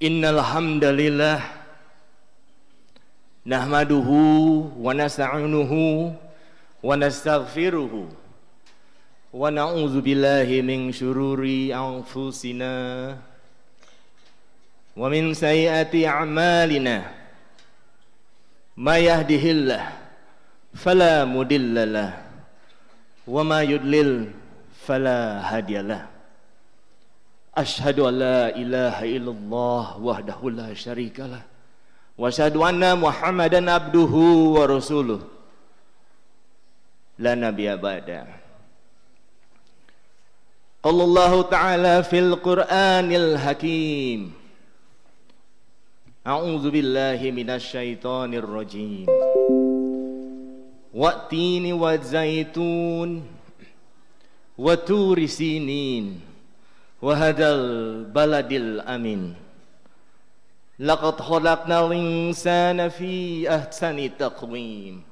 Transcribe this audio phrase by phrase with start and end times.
[0.00, 1.44] Innal hamdalillah
[3.44, 6.16] nahmaduhu wa nasta'inuhu
[6.80, 8.08] wa nastaghfiruhu
[9.30, 13.20] wa na'udzu billahi min shururi anfusina
[14.96, 17.04] wa min sayyiati a'malina.
[18.80, 19.84] May yahdihillah
[20.74, 22.24] fala mudilla
[23.28, 24.32] wa ma yudlil
[24.80, 26.09] fala hadiyalah
[27.56, 31.42] أشهد أن لا إله إلا الله وحده لا شريك له
[32.18, 34.14] وأشهد أن محمدا عبده
[34.56, 35.20] ورسوله.
[37.18, 38.26] لا نبي بعده
[40.82, 44.32] قال الله تعالى في القرآن الحكيم
[46.26, 49.06] أعوذ بالله من الشيطان الرجيم.
[50.94, 53.26] والتين والزيتون
[54.58, 56.29] وتور سينين.
[57.00, 59.34] Turi sinin wahadal baladil amin
[60.78, 65.02] laqad khalaqnal insana fi ahsani taqwim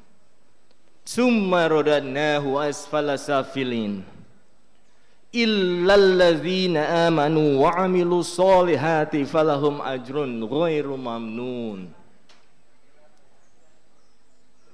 [1.04, 4.04] summa radadnahu asfala safilin
[5.32, 11.88] illal ladzina amanu wa amilus solihati falahum ajrun ghairu mamnun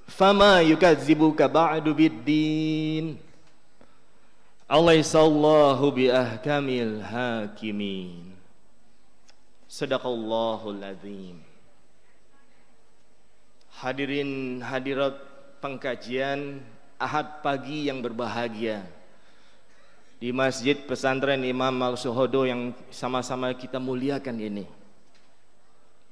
[0.07, 0.61] fama
[4.65, 5.05] yukadzibuka ba'du biddin
[5.85, 8.33] Alaihissallahu bi ahkamil hakimin.
[9.69, 11.37] Sadaqallahul azim.
[13.77, 15.19] Hadirin hadirat
[15.61, 16.63] pengkajian
[16.95, 18.87] Ahad pagi yang berbahagia
[20.15, 24.65] di Masjid Pesantren Imam Al-Suhodo yang sama-sama kita muliakan ini.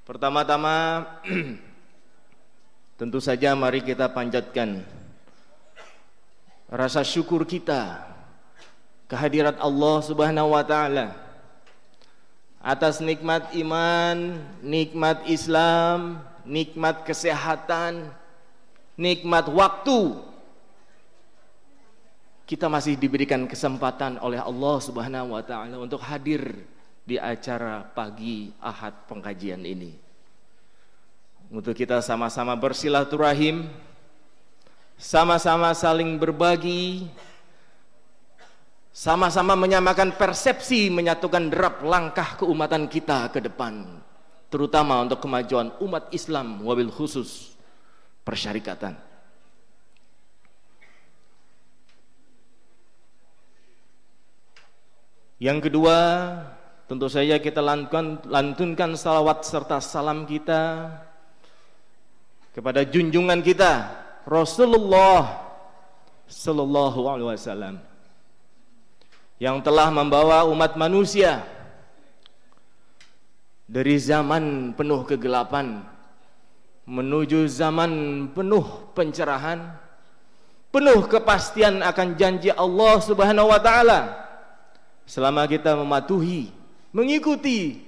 [0.03, 1.07] Pertama-tama
[2.99, 4.83] tentu saja mari kita panjatkan
[6.67, 8.12] rasa syukur kita
[9.13, 11.13] kehadirat Allah Subhanahu wa taala
[12.57, 18.09] atas nikmat iman, nikmat Islam, nikmat kesehatan,
[18.97, 20.17] nikmat waktu.
[22.49, 26.65] Kita masih diberikan kesempatan oleh Allah Subhanahu wa taala untuk hadir
[27.05, 29.93] di acara pagi Ahad pengkajian ini.
[31.53, 33.69] Untuk kita sama-sama bersilaturahim,
[34.97, 37.11] sama-sama saling berbagi,
[38.93, 44.05] sama-sama menyamakan persepsi menyatukan derap langkah keumatan kita ke depan
[44.53, 47.57] terutama untuk kemajuan umat Islam wabil khusus
[48.21, 48.93] persyarikatan.
[55.41, 55.97] Yang kedua
[56.85, 60.93] tentu saja kita lantunkan, lantunkan salawat serta salam kita
[62.53, 63.89] kepada junjungan kita
[64.29, 65.49] Rasulullah
[66.29, 67.92] Sallallahu Alaihi Wasallam
[69.43, 71.43] yang telah membawa umat manusia
[73.67, 75.83] dari zaman penuh kegelapan
[76.87, 77.91] menuju zaman
[78.31, 78.63] penuh
[78.95, 79.75] pencerahan,
[80.71, 83.99] penuh kepastian akan janji Allah Subhanahu wa taala.
[85.03, 86.47] Selama kita mematuhi,
[86.95, 87.83] mengikuti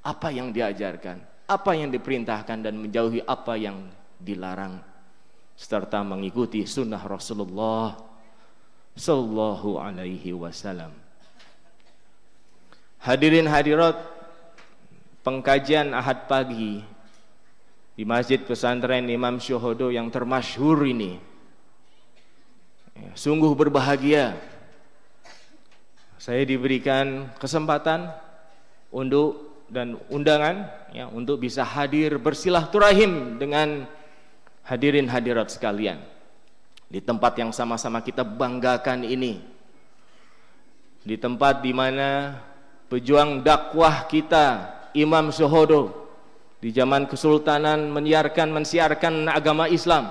[0.00, 3.84] apa yang diajarkan, apa yang diperintahkan dan menjauhi apa yang
[4.16, 4.80] dilarang
[5.52, 8.07] serta mengikuti sunnah Rasulullah
[8.98, 10.90] sallallahu alaihi wasallam.
[12.98, 13.94] Hadirin hadirat
[15.22, 16.82] pengkajian Ahad pagi
[17.94, 21.22] di Masjid Pesantren Imam Syuhodo yang termasyhur ini.
[22.98, 24.34] Ya, sungguh berbahagia
[26.18, 28.10] saya diberikan kesempatan
[28.90, 33.86] untuk dan undangan ya untuk bisa hadir bersilaturahim dengan
[34.66, 36.02] hadirin hadirat sekalian
[36.88, 39.44] di tempat yang sama-sama kita banggakan ini.
[41.04, 42.40] Di tempat di mana
[42.88, 46.08] pejuang dakwah kita Imam Sohodo
[46.58, 50.10] di zaman kesultanan menyiarkan mensiarkan agama Islam.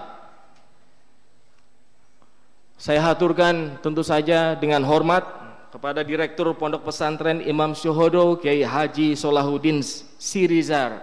[2.78, 5.26] Saya haturkan tentu saja dengan hormat
[5.74, 9.82] kepada Direktur Pondok Pesantren Imam Syuhodo Kiai Haji Solahuddin
[10.22, 11.02] Sirizar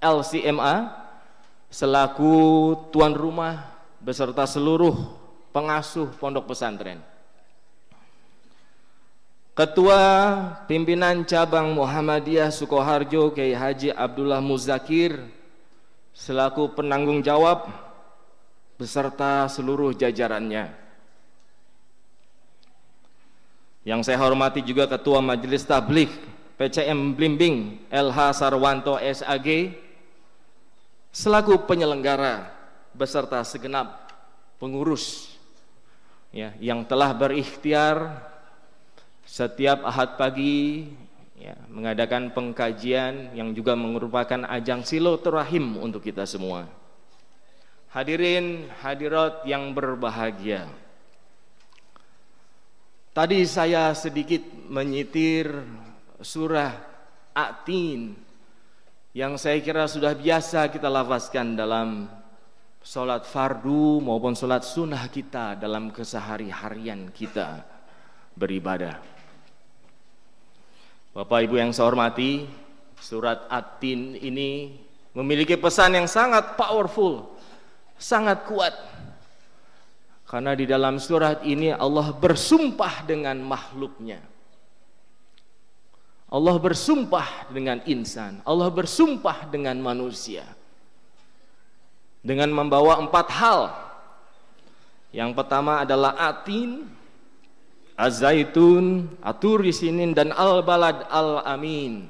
[0.00, 0.88] LCMA
[1.68, 2.34] selaku
[2.90, 3.71] tuan rumah
[4.02, 4.98] beserta seluruh
[5.54, 6.98] pengasuh pondok pesantren.
[9.52, 10.00] Ketua
[10.66, 15.22] Pimpinan Cabang Muhammadiyah Sukoharjo Kiai Haji Abdullah Muzakir
[16.16, 17.68] selaku penanggung jawab
[18.80, 20.72] beserta seluruh jajarannya.
[23.84, 26.08] Yang saya hormati juga Ketua Majelis Tablik
[26.56, 29.76] PCM Blimbing LH Sarwanto SAG
[31.12, 32.51] selaku penyelenggara
[32.92, 34.12] beserta segenap
[34.60, 35.32] pengurus
[36.32, 38.28] ya yang telah berikhtiar
[39.26, 40.92] setiap ahad pagi
[41.40, 46.68] ya, mengadakan pengkajian yang juga merupakan ajang silaturahim untuk kita semua.
[47.92, 50.64] Hadirin hadirat yang berbahagia.
[53.12, 54.40] Tadi saya sedikit
[54.72, 55.52] menyitir
[56.24, 56.72] surah
[57.36, 58.16] Atin
[59.12, 62.08] yang saya kira sudah biasa kita lafazkan dalam
[62.82, 67.62] solat fardu maupun solat sunnah kita dalam kesehari-harian kita
[68.34, 68.98] beribadah.
[71.14, 72.42] Bapak Ibu yang saya hormati,
[72.98, 74.74] surat At-Tin ini
[75.14, 77.38] memiliki pesan yang sangat powerful,
[77.94, 78.74] sangat kuat.
[80.26, 84.24] Karena di dalam surat ini Allah bersumpah dengan makhluknya.
[86.32, 90.48] Allah bersumpah dengan insan, Allah bersumpah dengan manusia.
[92.22, 93.60] Dengan membawa empat hal.
[95.10, 96.86] Yang pertama adalah atin,
[97.98, 102.08] Az-Zaitun, Aturisinin dan Al-Balad Al-Amin.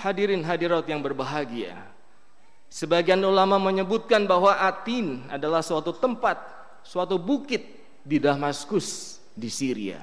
[0.00, 1.76] Hadirin hadirat yang berbahagia.
[2.70, 6.38] Sebagian ulama menyebutkan bahwa Atin adalah suatu tempat,
[6.86, 7.66] suatu bukit
[8.06, 9.98] di Damaskus di Syria.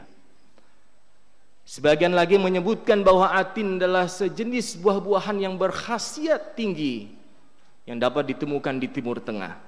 [1.67, 7.11] Sebagian lagi menyebutkan bahwa Atin adalah sejenis buah-buahan yang berkhasiat tinggi
[7.83, 9.59] yang dapat ditemukan di Timur Tengah.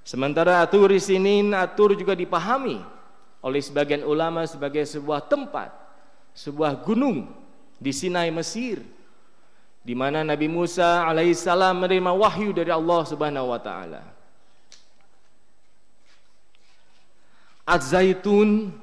[0.00, 2.80] Sementara atur di sini atur juga dipahami
[3.44, 5.68] oleh sebagian ulama sebagai sebuah tempat,
[6.32, 7.28] sebuah gunung
[7.76, 8.80] di Sinai Mesir
[9.84, 14.02] di mana Nabi Musa alaihissalam menerima wahyu dari Allah Subhanahu wa taala.
[17.68, 18.80] Az-Zaitun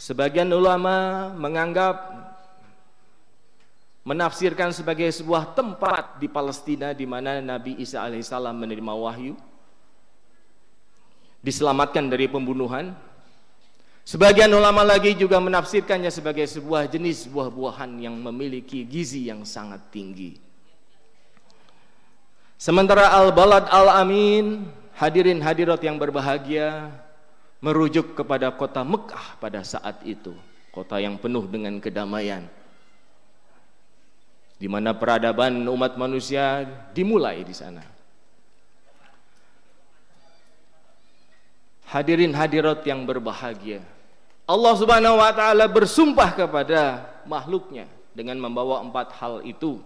[0.00, 2.08] sebagian ulama menganggap
[4.00, 9.36] menafsirkan sebagai sebuah tempat di Palestina di mana Nabi Isa alaihissalam menerima wahyu
[11.44, 12.96] diselamatkan dari pembunuhan.
[14.08, 20.40] Sebagian ulama lagi juga menafsirkannya sebagai sebuah jenis buah-buahan yang memiliki gizi yang sangat tinggi.
[22.56, 24.64] Sementara Al-Balad Al-Amin
[24.96, 26.88] hadirin hadirat yang berbahagia
[27.60, 30.32] merujuk kepada kota Mekah pada saat itu
[30.72, 32.48] kota yang penuh dengan kedamaian
[34.60, 37.80] di mana peradaban umat manusia dimulai di sana.
[41.88, 43.80] Hadirin hadirat yang berbahagia.
[44.44, 49.80] Allah Subhanahu wa taala bersumpah kepada makhluknya dengan membawa empat hal itu.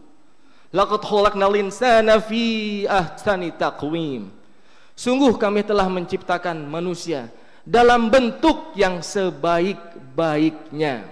[4.95, 7.31] Sungguh kami telah menciptakan manusia
[7.65, 11.09] dalam bentuk yang sebaik-baiknya.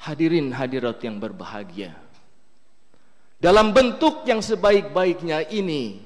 [0.00, 1.94] Hadirin hadirat yang berbahagia.
[3.40, 6.04] Dalam bentuk yang sebaik-baiknya ini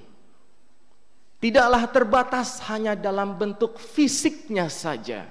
[1.43, 5.27] tidaklah terbatas hanya dalam bentuk fisiknya saja.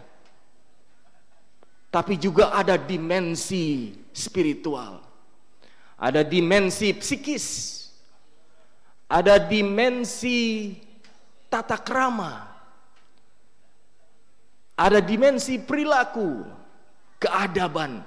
[1.94, 5.06] Tapi juga ada dimensi spiritual.
[6.00, 7.83] Ada dimensi psikis.
[9.14, 10.74] Ada dimensi
[11.46, 12.50] tata krama.
[14.74, 16.42] Ada dimensi perilaku,
[17.22, 18.02] keadaban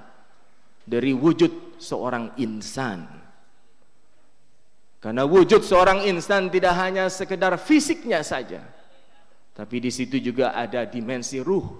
[0.83, 3.07] dari wujud seorang insan.
[4.99, 8.59] Karena wujud seorang insan tidak hanya sekedar fisiknya saja,
[9.55, 11.71] tapi di situ juga ada dimensi ruh,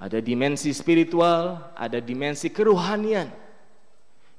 [0.00, 3.28] ada dimensi spiritual, ada dimensi keruhanian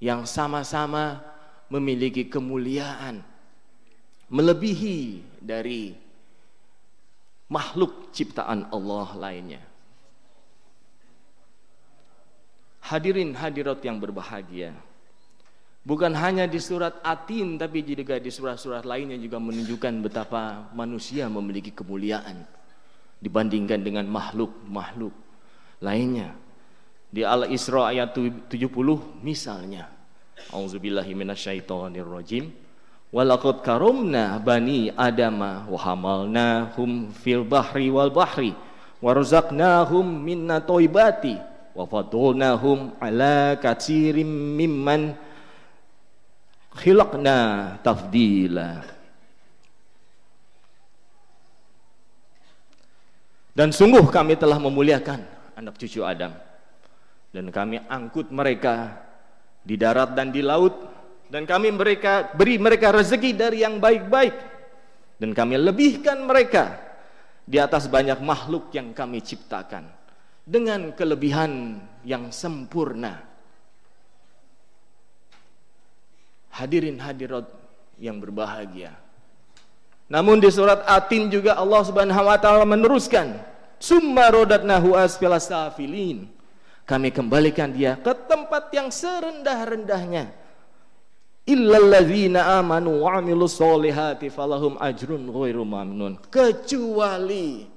[0.02, 1.22] yang sama-sama
[1.70, 3.33] memiliki kemuliaan
[4.34, 5.94] melebihi dari
[7.54, 9.62] makhluk ciptaan Allah lainnya.
[12.84, 14.74] Hadirin hadirat yang berbahagia.
[15.84, 21.76] Bukan hanya di surat Atin tapi juga di surat-surat lainnya juga menunjukkan betapa manusia memiliki
[21.76, 22.48] kemuliaan
[23.20, 25.14] dibandingkan dengan makhluk-makhluk
[25.84, 26.34] lainnya.
[27.14, 28.50] Di Al-Isra ayat 70
[29.22, 29.92] misalnya.
[30.50, 32.50] Auzubillahi minasyaitonirrajim.
[33.14, 38.58] Walaqad karomna bani adama wa hamalnahum fil bahri wal bahri
[39.06, 41.38] warzaqnahum minna toibati
[41.78, 44.26] wa fadulnahum ala katsirim
[44.58, 45.14] mimman
[46.74, 47.38] khilaqna
[47.86, 48.82] tafdila.
[53.54, 55.22] Dan sungguh kami telah memuliakan
[55.54, 56.34] anak cucu Adam.
[57.30, 58.98] Dan kami angkut mereka
[59.62, 60.74] di darat dan di laut
[61.34, 64.38] dan kami mereka beri mereka rezeki dari yang baik-baik
[65.18, 66.78] dan kami lebihkan mereka
[67.42, 69.90] di atas banyak makhluk yang kami ciptakan
[70.46, 73.18] dengan kelebihan yang sempurna.
[76.54, 77.50] Hadirin hadirat
[77.98, 78.94] yang berbahagia.
[80.06, 83.42] Namun di surat Atin juga Allah Subhanahu wa taala meneruskan,
[83.82, 86.30] "Summa rodatnahu asfala safilin."
[86.86, 90.43] Kami kembalikan dia ke tempat yang serendah-rendahnya.
[91.44, 96.16] Illalladzina amanu wa amilus falahum ajrun ghairu mamnun.
[96.32, 97.68] Kecuali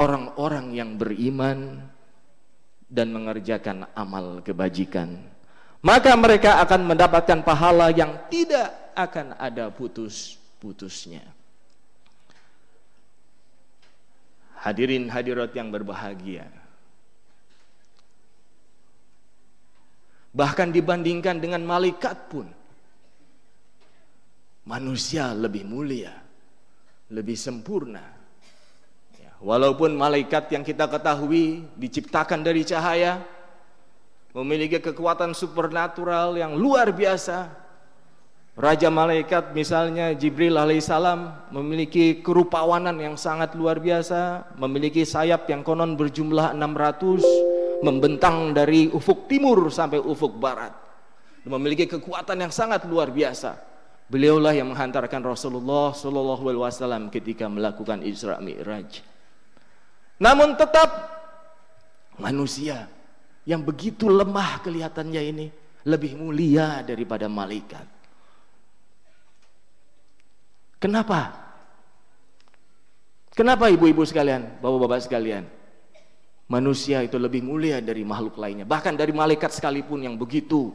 [0.00, 1.84] orang-orang yang beriman
[2.88, 5.20] dan mengerjakan amal kebajikan.
[5.84, 11.22] Maka mereka akan mendapatkan pahala yang tidak akan ada putus-putusnya.
[14.58, 16.50] Hadirin hadirat yang berbahagia.
[20.38, 22.46] Bahkan dibandingkan dengan malaikat pun.
[24.70, 26.14] Manusia lebih mulia,
[27.10, 28.06] lebih sempurna.
[29.42, 33.18] Walaupun malaikat yang kita ketahui diciptakan dari cahaya,
[34.30, 37.66] memiliki kekuatan supernatural yang luar biasa.
[38.58, 45.94] Raja malaikat misalnya Jibril alaihissalam memiliki kerupawanan yang sangat luar biasa, memiliki sayap yang konon
[45.94, 50.74] berjumlah 600, membentang dari ufuk timur sampai ufuk barat.
[51.48, 53.56] Memiliki kekuatan yang sangat luar biasa.
[54.08, 59.04] Beliaulah yang menghantarkan Rasulullah Shallallahu Alaihi Wasallam ketika melakukan Isra Mi'raj.
[60.18, 60.90] Namun tetap
[62.18, 62.88] manusia
[63.44, 65.46] yang begitu lemah kelihatannya ini
[65.86, 67.86] lebih mulia daripada malaikat.
[70.78, 71.32] Kenapa?
[73.32, 75.57] Kenapa ibu-ibu sekalian, bapak-bapak sekalian?
[76.48, 80.72] Manusia itu lebih mulia dari makhluk lainnya, bahkan dari malaikat sekalipun yang begitu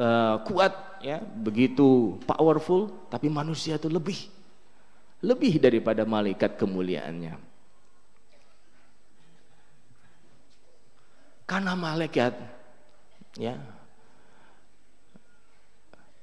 [0.00, 0.72] uh, kuat,
[1.04, 4.16] ya, begitu powerful, tapi manusia itu lebih,
[5.20, 7.36] lebih daripada malaikat kemuliaannya.
[11.44, 12.32] Karena malaikat
[13.36, 13.60] ya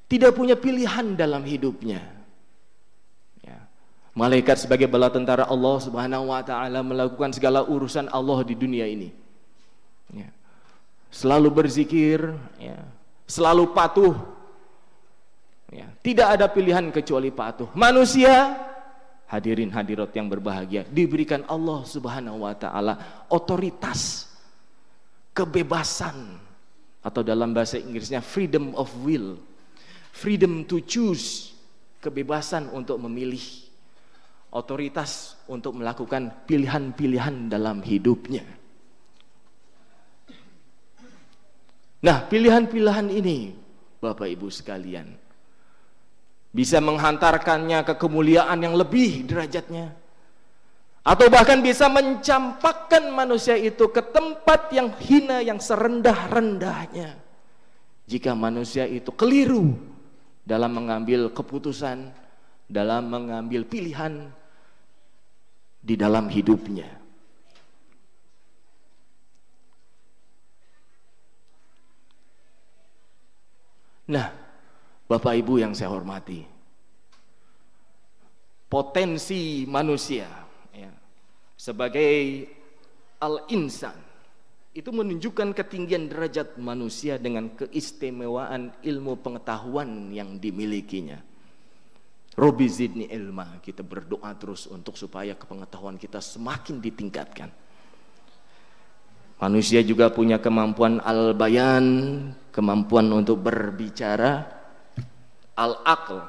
[0.09, 2.18] tidak punya pilihan dalam hidupnya.
[4.19, 9.15] Malaikat sebagai bala tentara Allah Subhanahu wa taala melakukan segala urusan Allah di dunia ini.
[10.11, 10.27] Ya.
[11.07, 12.83] Selalu berzikir, ya.
[13.23, 14.19] selalu patuh.
[15.71, 15.87] Ya.
[16.03, 17.71] Tidak ada pilihan kecuali patuh.
[17.71, 18.59] Manusia
[19.29, 24.27] hadirin hadirat yang berbahagia diberikan Allah Subhanahu wa taala otoritas
[25.37, 26.35] kebebasan
[26.99, 29.39] atau dalam bahasa Inggrisnya freedom of will,
[30.11, 31.55] freedom to choose,
[32.03, 33.39] kebebasan untuk memilih,
[34.53, 38.45] otoritas untuk melakukan pilihan-pilihan dalam hidupnya.
[41.99, 43.51] Nah, pilihan-pilihan ini,
[43.99, 45.11] Bapak Ibu sekalian,
[46.49, 49.93] bisa menghantarkannya ke kemuliaan yang lebih derajatnya
[51.05, 57.15] atau bahkan bisa mencampakkan manusia itu ke tempat yang hina yang serendah-rendahnya
[58.09, 59.77] jika manusia itu keliru
[60.41, 62.09] dalam mengambil keputusan
[62.65, 64.33] dalam mengambil pilihan
[65.79, 66.99] di dalam hidupnya
[74.09, 74.25] Nah,
[75.05, 76.41] Bapak Ibu yang saya hormati,
[78.65, 80.25] potensi manusia
[81.53, 82.49] sebagai
[83.21, 83.93] al-insan
[84.73, 91.21] itu menunjukkan ketinggian derajat manusia dengan keistimewaan ilmu pengetahuan yang dimilikinya.
[92.37, 97.49] Robi zidni ilma, kita berdoa terus untuk supaya kepengetahuan kita semakin ditingkatkan.
[99.39, 101.85] Manusia juga punya kemampuan al-bayan,
[102.51, 104.45] kemampuan untuk berbicara,
[105.55, 106.19] al-aql,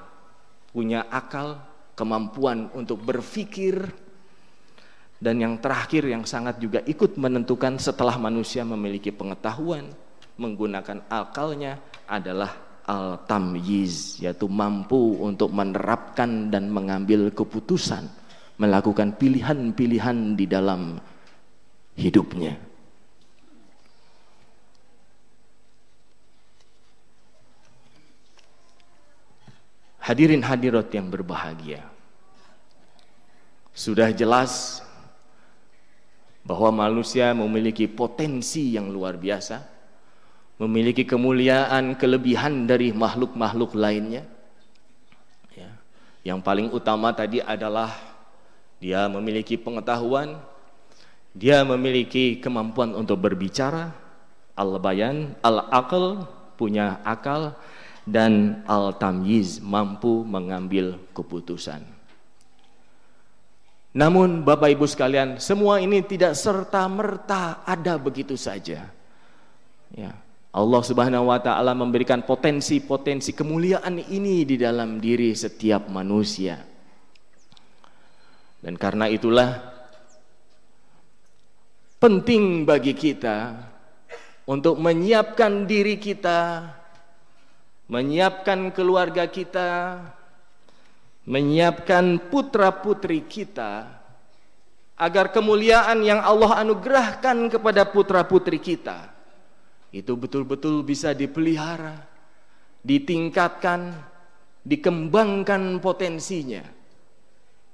[0.70, 1.58] punya akal,
[1.98, 3.90] kemampuan untuk berpikir,
[5.20, 9.92] dan yang terakhir yang sangat juga ikut menentukan setelah manusia memiliki pengetahuan
[10.40, 11.76] menggunakan akalnya
[12.08, 18.10] adalah al-tamyiz yaitu mampu untuk menerapkan dan mengambil keputusan
[18.58, 20.98] melakukan pilihan-pilihan di dalam
[21.94, 22.58] hidupnya.
[30.00, 31.86] Hadirin hadirat yang berbahagia
[33.70, 34.82] Sudah jelas
[36.42, 39.69] bahwa manusia memiliki potensi yang luar biasa,
[40.60, 44.28] memiliki kemuliaan, kelebihan dari makhluk-makhluk lainnya.
[45.56, 45.72] Ya.
[46.20, 47.96] Yang paling utama tadi adalah
[48.76, 50.36] dia memiliki pengetahuan,
[51.32, 53.96] dia memiliki kemampuan untuk berbicara,
[54.52, 56.28] al-bayan, al-aql,
[56.60, 57.56] punya akal,
[58.04, 61.80] dan al-tamyiz, mampu mengambil keputusan.
[63.96, 68.86] Namun Bapak Ibu sekalian, semua ini tidak serta merta ada begitu saja.
[69.90, 70.12] Ya.
[70.50, 76.58] Allah Subhanahu wa taala memberikan potensi-potensi kemuliaan ini di dalam diri setiap manusia.
[78.58, 79.62] Dan karena itulah
[82.02, 83.62] penting bagi kita
[84.50, 86.66] untuk menyiapkan diri kita,
[87.86, 90.02] menyiapkan keluarga kita,
[91.30, 93.86] menyiapkan putra-putri kita
[94.98, 99.19] agar kemuliaan yang Allah anugerahkan kepada putra-putri kita
[99.90, 102.06] itu betul-betul bisa dipelihara,
[102.86, 103.90] ditingkatkan,
[104.62, 106.62] dikembangkan potensinya.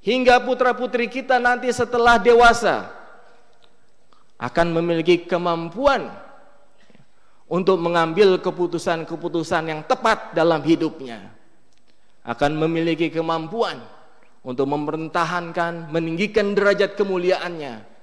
[0.01, 2.89] Hingga putra-putri kita nanti setelah dewasa
[4.41, 6.09] akan memiliki kemampuan
[7.47, 11.21] untuk mengambil keputusan-keputusan yang tepat dalam hidupnya.
[12.27, 13.79] Akan memiliki kemampuan
[14.43, 17.96] untuk mempertahankan, meninggikan derajat kemuliaannya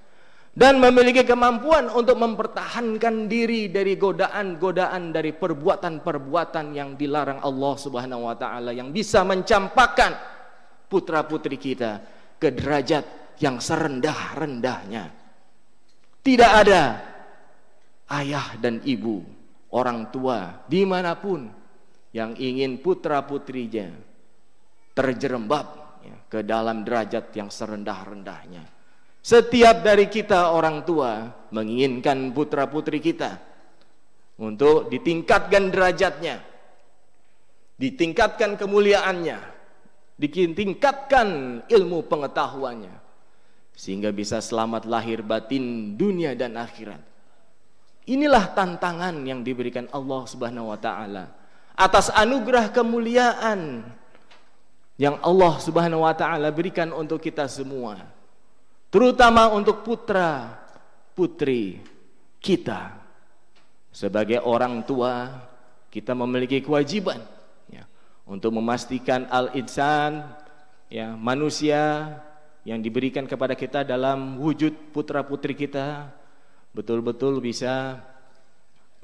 [0.53, 8.38] dan memiliki kemampuan untuk mempertahankan diri dari godaan-godaan dari perbuatan-perbuatan yang dilarang Allah Subhanahu wa
[8.38, 10.13] taala yang bisa mencampakkan
[10.86, 12.05] putra-putri kita
[12.38, 15.10] ke derajat yang serendah-rendahnya.
[16.22, 16.81] Tidak ada
[18.22, 19.25] ayah dan ibu,
[19.74, 21.50] orang tua di mana pun
[22.13, 23.89] yang ingin putra-putrinya
[24.93, 25.65] terjerembab
[26.05, 28.82] ya, ke dalam derajat yang serendah-rendahnya.
[29.24, 33.39] Setiap dari kita orang tua menginginkan putra putri kita
[34.36, 36.44] untuk ditingkatkan derajatnya,
[37.80, 39.39] ditingkatkan kemuliaannya,
[40.20, 41.27] ditingkatkan
[41.72, 42.92] ilmu pengetahuannya,
[43.72, 47.00] sehingga bisa selamat lahir batin dunia dan akhirat.
[48.12, 51.32] Inilah tantangan yang diberikan Allah Subhanahu wa taala
[51.80, 53.88] atas anugerah kemuliaan
[55.00, 58.03] yang Allah Subhanahu wa taala berikan untuk kita semua
[58.93, 60.53] terutama untuk putra
[61.17, 61.81] putri
[62.38, 63.01] kita.
[63.89, 65.33] Sebagai orang tua
[65.89, 67.21] kita memiliki kewajiban
[67.69, 67.85] ya,
[68.29, 70.33] untuk memastikan al-insan
[70.89, 72.09] ya manusia
[72.65, 76.09] yang diberikan kepada kita dalam wujud putra putri kita
[76.74, 78.01] betul-betul bisa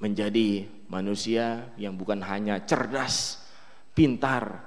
[0.01, 3.45] menjadi manusia yang bukan hanya cerdas,
[3.93, 4.65] pintar,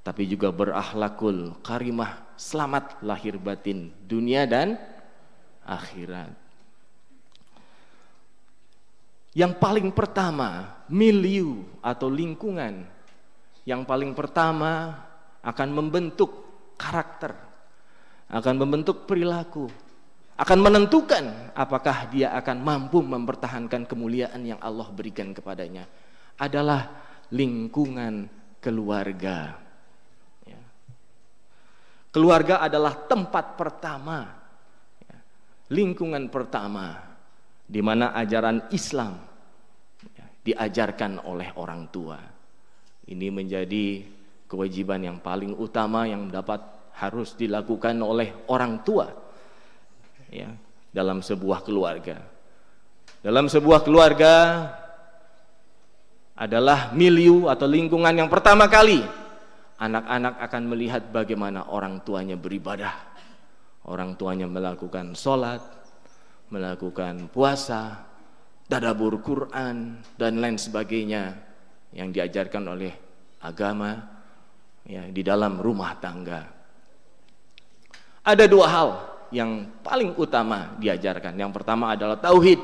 [0.00, 4.80] tapi juga berakhlakul karimah, selamat lahir batin dunia dan
[5.64, 6.32] akhirat.
[9.30, 12.82] Yang paling pertama, milieu atau lingkungan
[13.62, 14.98] yang paling pertama
[15.44, 17.36] akan membentuk karakter,
[18.26, 19.70] akan membentuk perilaku,
[20.40, 25.84] akan menentukan apakah dia akan mampu mempertahankan kemuliaan yang Allah berikan kepadanya
[26.40, 26.88] adalah
[27.28, 28.26] lingkungan
[28.64, 29.59] keluarga.
[32.10, 34.26] Keluarga adalah tempat pertama,
[35.06, 35.14] ya,
[35.70, 36.98] lingkungan pertama
[37.70, 39.14] di mana ajaran Islam
[40.18, 42.18] ya, diajarkan oleh orang tua.
[43.06, 44.02] Ini menjadi
[44.50, 46.58] kewajiban yang paling utama yang dapat
[46.98, 49.06] harus dilakukan oleh orang tua
[50.34, 50.50] ya,
[50.90, 52.18] dalam sebuah keluarga.
[53.22, 54.66] Dalam sebuah keluarga
[56.34, 59.19] adalah milieu atau lingkungan yang pertama kali
[59.80, 62.92] anak-anak akan melihat bagaimana orang tuanya beribadah.
[63.88, 65.64] Orang tuanya melakukan sholat,
[66.52, 68.04] melakukan puasa,
[68.68, 71.32] tadabur Quran, dan lain sebagainya
[71.96, 72.92] yang diajarkan oleh
[73.40, 73.96] agama
[74.84, 76.44] ya, di dalam rumah tangga.
[78.20, 78.88] Ada dua hal
[79.32, 81.40] yang paling utama diajarkan.
[81.40, 82.60] Yang pertama adalah tauhid.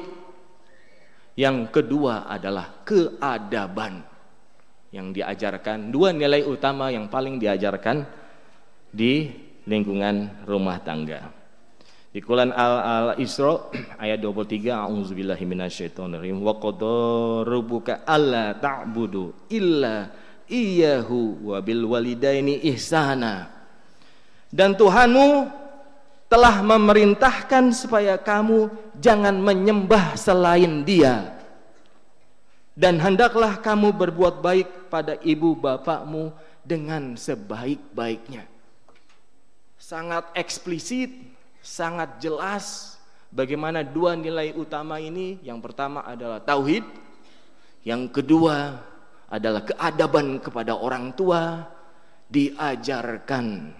[1.32, 4.04] Yang kedua adalah keadaban
[4.94, 8.06] yang diajarkan, dua nilai utama yang paling diajarkan
[8.90, 9.28] di
[9.66, 11.28] lingkungan rumah tangga.
[12.16, 13.68] Di Quran Al-Isra
[14.00, 20.08] ayat 23 A'udzubillahi minasyaitonirrajim wa qadara rabbuka alla ta'budu illa
[20.48, 23.52] iyyahu wa bil walidaini ihsana.
[24.48, 25.28] Dan Tuhanmu
[26.32, 31.35] telah memerintahkan supaya kamu jangan menyembah selain Dia
[32.76, 36.28] dan hendaklah kamu berbuat baik pada ibu bapakmu
[36.60, 38.44] dengan sebaik-baiknya.
[39.80, 41.08] Sangat eksplisit,
[41.64, 43.00] sangat jelas
[43.32, 45.40] bagaimana dua nilai utama ini.
[45.40, 46.84] Yang pertama adalah tauhid,
[47.80, 48.76] yang kedua
[49.32, 51.64] adalah keadaban kepada orang tua
[52.28, 53.72] diajarkan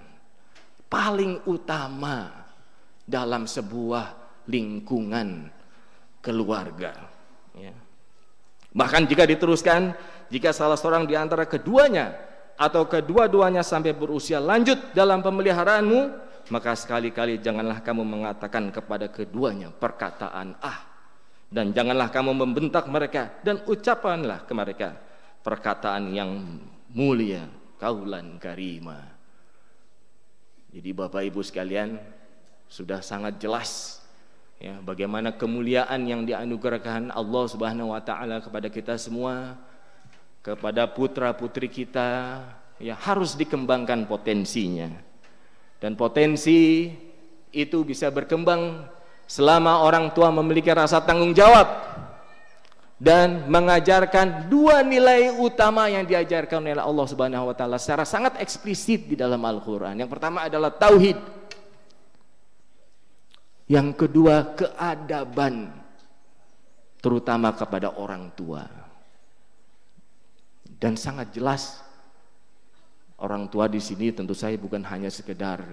[0.89, 2.49] paling utama
[3.05, 5.53] dalam sebuah lingkungan
[6.25, 6.97] keluarga.
[7.53, 7.86] Ya.
[8.77, 9.97] Bahkan jika diteruskan,
[10.29, 12.13] jika salah seorang di antara keduanya
[12.61, 16.01] atau kedua-duanya sampai berusia lanjut dalam pemeliharaanmu,
[16.53, 20.79] maka sekali-kali janganlah kamu mengatakan kepada keduanya perkataan ah
[21.49, 24.89] dan janganlah kamu membentak mereka dan ucapanlah ke mereka
[25.41, 26.61] perkataan yang
[26.93, 27.49] mulia
[27.81, 28.99] kaulan karima.
[30.69, 31.97] Jadi Bapak Ibu sekalian
[32.69, 34.03] sudah sangat jelas
[34.57, 39.61] ya bagaimana kemuliaan yang dianugerahkan Allah Subhanahu wa taala kepada kita semua
[40.41, 42.41] kepada putra-putri kita
[42.81, 44.89] ya harus dikembangkan potensinya
[45.81, 46.89] dan potensi
[47.53, 48.89] itu bisa berkembang
[49.27, 51.67] selama orang tua memiliki rasa tanggung jawab
[52.97, 59.05] dan mengajarkan dua nilai utama yang diajarkan oleh Allah Subhanahu wa taala secara sangat eksplisit
[59.05, 59.93] di dalam Al-Qur'an.
[60.01, 61.21] Yang pertama adalah tauhid.
[63.67, 65.75] Yang kedua keadaban
[67.03, 68.63] terutama kepada orang tua.
[70.77, 71.83] Dan sangat jelas
[73.23, 75.65] orang tua di sini tentu saya bukan hanya sekedar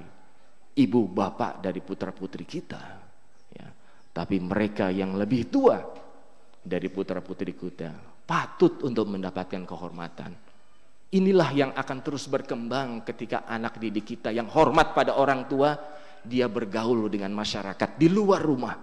[0.73, 3.03] ibu bapak dari putra-putri kita
[4.13, 5.81] tapi mereka yang lebih tua
[6.61, 7.89] dari putra-putri kita
[8.23, 10.31] patut untuk mendapatkan kehormatan.
[11.13, 15.75] Inilah yang akan terus berkembang ketika anak didik kita yang hormat pada orang tua,
[16.23, 18.75] dia bergaul dengan masyarakat di luar rumah.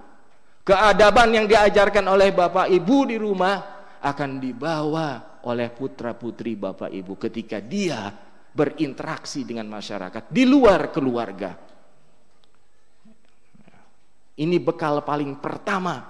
[0.61, 3.57] Keadaban yang diajarkan oleh bapak ibu di rumah
[4.01, 8.13] akan dibawa oleh putra-putri bapak ibu ketika dia
[8.51, 11.57] berinteraksi dengan masyarakat di luar keluarga.
[14.41, 16.01] Ini bekal paling pertama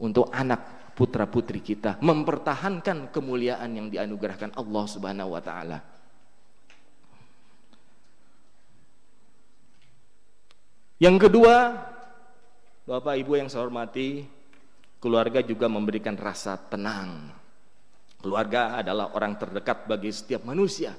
[0.00, 5.89] untuk anak putra putri kita mempertahankan kemuliaan yang dianugerahkan Allah Subhanahu wa taala.
[11.00, 11.80] Yang kedua,
[12.84, 14.20] Bapak Ibu yang saya hormati,
[15.00, 17.32] keluarga juga memberikan rasa tenang.
[18.20, 20.92] Keluarga adalah orang terdekat bagi setiap manusia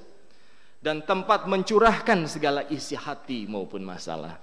[0.81, 4.41] dan tempat mencurahkan segala isi hati maupun masalah.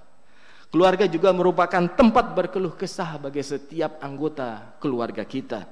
[0.71, 5.67] Keluarga juga merupakan tempat berkeluh kesah bagi setiap anggota keluarga kita.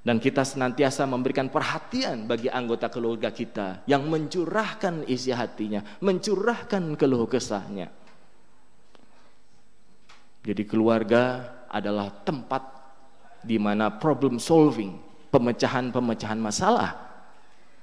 [0.00, 7.28] Dan kita senantiasa memberikan perhatian bagi anggota keluarga kita yang mencurahkan isi hatinya, mencurahkan keluh
[7.28, 8.03] kesahnya.
[10.44, 12.62] Jadi keluarga adalah tempat
[13.40, 15.00] di mana problem solving,
[15.32, 16.92] pemecahan-pemecahan masalah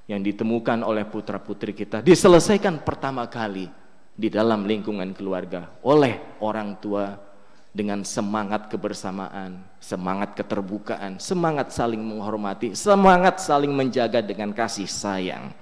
[0.05, 3.69] yang ditemukan oleh putra-putri kita diselesaikan pertama kali
[4.11, 7.15] di dalam lingkungan keluarga oleh orang tua
[7.71, 15.55] dengan semangat kebersamaan, semangat keterbukaan, semangat saling menghormati, semangat saling menjaga dengan kasih sayang.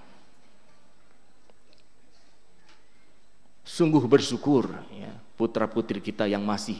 [3.61, 6.75] Sungguh bersyukur ya, putra putri kita yang masih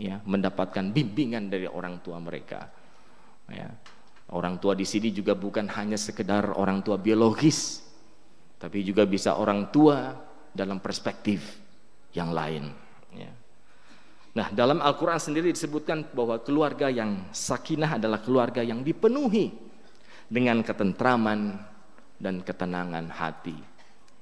[0.00, 2.72] ya, mendapatkan bimbingan dari orang tua mereka.
[3.52, 3.68] Ya.
[4.32, 7.84] Orang tua di sini juga bukan hanya sekedar orang tua biologis,
[8.56, 10.16] tapi juga bisa orang tua
[10.56, 11.60] dalam perspektif
[12.16, 12.72] yang lain.
[13.12, 13.32] Ya.
[14.36, 19.52] Nah, dalam Al-Quran sendiri disebutkan bahwa keluarga yang sakinah adalah keluarga yang dipenuhi
[20.28, 21.56] dengan ketentraman
[22.20, 23.56] dan ketenangan hati.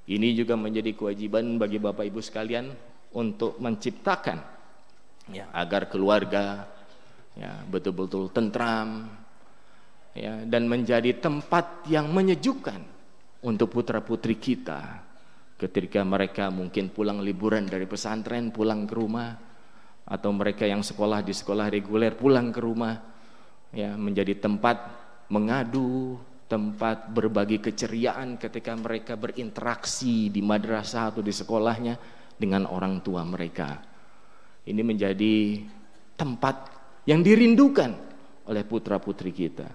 [0.06, 2.70] Ini juga menjadi kewajiban bagi Bapak Ibu sekalian
[3.16, 4.54] untuk menciptakan.
[5.26, 6.70] Ya, agar keluarga
[7.34, 9.10] ya, betul-betul tentram
[10.14, 12.78] ya, dan menjadi tempat yang menyejukkan
[13.42, 15.02] untuk putra-putri kita.
[15.56, 19.34] Ketika mereka mungkin pulang liburan dari pesantren pulang ke rumah
[20.06, 22.94] atau mereka yang sekolah di sekolah reguler pulang ke rumah
[23.74, 24.76] ya menjadi tempat
[25.32, 31.98] mengadu tempat berbagi keceriaan ketika mereka berinteraksi di madrasah atau di sekolahnya
[32.36, 33.80] dengan orang tua mereka
[34.68, 35.62] ini menjadi
[36.16, 36.70] tempat
[37.08, 37.92] yang dirindukan
[38.46, 39.68] oleh putra putri kita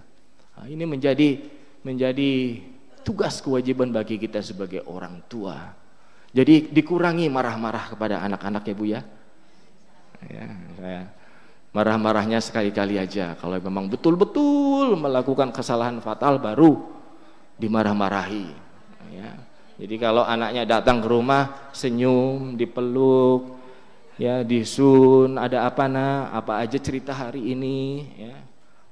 [0.57, 1.41] nah, ini menjadi
[1.81, 2.61] menjadi
[3.01, 5.73] tugas kewajiban bagi kita sebagai orang tua.
[6.31, 9.01] Jadi dikurangi marah-marah kepada anak-anak ya Bu ya.
[10.29, 10.45] Ya,
[10.77, 11.01] saya
[11.73, 13.33] marah-marahnya sekali-kali aja.
[13.35, 16.77] Kalau memang betul-betul melakukan kesalahan fatal baru
[17.57, 18.47] dimarah-marahi.
[19.11, 19.33] Ya.
[19.81, 23.57] Jadi kalau anaknya datang ke rumah senyum, dipeluk,
[24.21, 28.37] ya disun, ada apa nak, apa aja cerita hari ini, ya.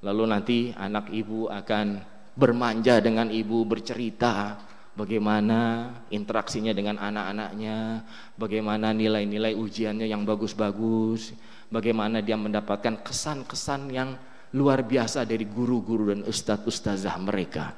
[0.02, 2.02] Lalu nanti anak ibu akan
[2.34, 4.58] bermanja dengan ibu, bercerita
[4.98, 8.02] bagaimana interaksinya dengan anak-anaknya,
[8.34, 11.38] bagaimana nilai-nilai ujiannya yang bagus-bagus,
[11.70, 14.18] bagaimana dia mendapatkan kesan-kesan yang
[14.58, 17.78] luar biasa dari guru-guru dan ustadz-ustazah mereka.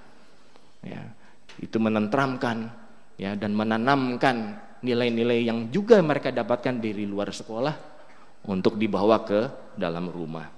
[0.79, 1.11] Ya,
[1.59, 2.80] itu menentramkan
[3.21, 7.75] ya dan menanamkan nilai-nilai yang juga mereka dapatkan dari luar sekolah
[8.49, 9.41] untuk dibawa ke
[9.77, 10.49] dalam rumah.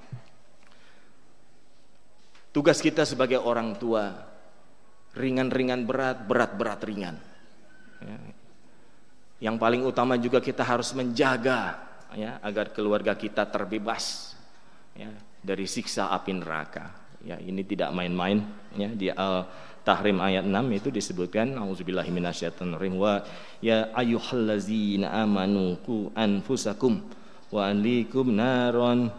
[2.55, 4.13] Tugas kita sebagai orang tua
[5.19, 7.15] ringan-ringan berat, berat-berat ringan.
[7.99, 8.17] Ya.
[9.49, 11.83] Yang paling utama juga kita harus menjaga
[12.15, 14.37] ya agar keluarga kita terbebas
[14.95, 15.11] ya,
[15.43, 16.95] dari siksa api neraka.
[17.23, 18.43] Ya, ini tidak main-main
[18.75, 19.47] ya di Al
[19.83, 23.19] Tahrim ayat 6 itu disebutkan auzubillahi minasyaitonir wa
[23.59, 27.03] ya ayyuhallazina amanu qu anfusakum
[27.51, 29.11] wa anlikum naron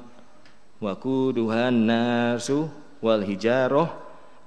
[0.81, 2.73] wa kuduhan nasu
[3.05, 3.93] wal hijarah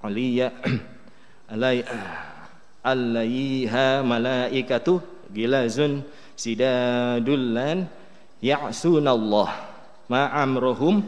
[0.02, 0.58] aliyya
[1.54, 1.86] alai
[2.82, 4.98] alaiha malaikatu
[5.30, 6.02] gilazun
[6.34, 7.86] sidadullan
[8.42, 9.50] ya'sunallah
[10.10, 11.06] ma amruhum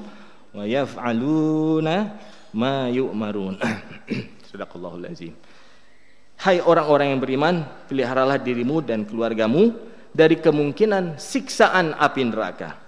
[0.54, 2.14] wa yaf'aluna
[2.54, 3.58] ma yu'marun
[4.50, 5.38] sadaqallahul azim
[6.42, 9.78] hai orang-orang yang beriman peliharalah dirimu dan keluargamu
[10.10, 12.82] dari kemungkinan siksaan api neraka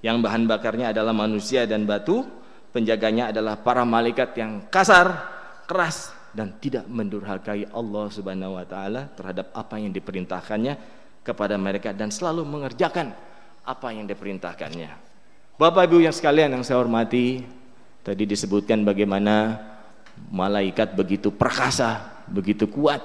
[0.00, 2.24] yang bahan bakarnya adalah manusia dan batu
[2.72, 5.12] penjaganya adalah para malaikat yang kasar
[5.68, 10.74] keras dan tidak mendurhakai Allah Subhanahu wa taala terhadap apa yang diperintahkannya
[11.22, 13.14] kepada mereka dan selalu mengerjakan
[13.64, 14.90] apa yang diperintahkannya.
[15.56, 17.46] Bapak Ibu yang sekalian yang saya hormati,
[18.02, 19.56] tadi disebutkan bagaimana
[20.30, 23.00] malaikat begitu perkasa, begitu kuat.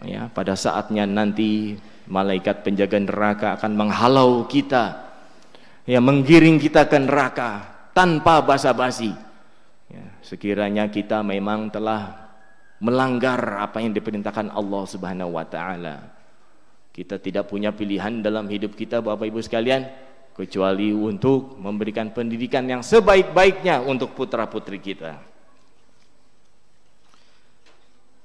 [0.00, 1.76] Ya, pada saatnya nanti
[2.08, 5.12] malaikat penjaga neraka akan menghalau kita,
[5.84, 9.12] ya menggiring kita ke neraka tanpa basa-basi.
[9.90, 12.32] Ya, sekiranya kita memang telah
[12.80, 16.20] melanggar apa yang diperintahkan Allah Subhanahu wa taala
[16.90, 19.86] kita tidak punya pilihan dalam hidup kita Bapak Ibu sekalian
[20.34, 25.16] kecuali untuk memberikan pendidikan yang sebaik-baiknya untuk putra-putri kita.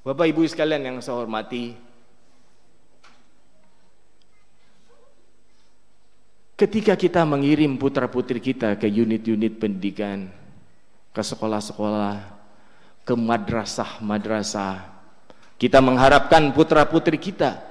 [0.05, 1.73] Bapak Ibu sekalian yang saya hormati,
[6.53, 10.29] ketika kita mengirim putra-putri kita ke unit-unit pendidikan,
[11.09, 12.21] ke sekolah-sekolah,
[13.01, 14.93] ke madrasah-madrasah,
[15.57, 17.65] kita mengharapkan putra-putri kita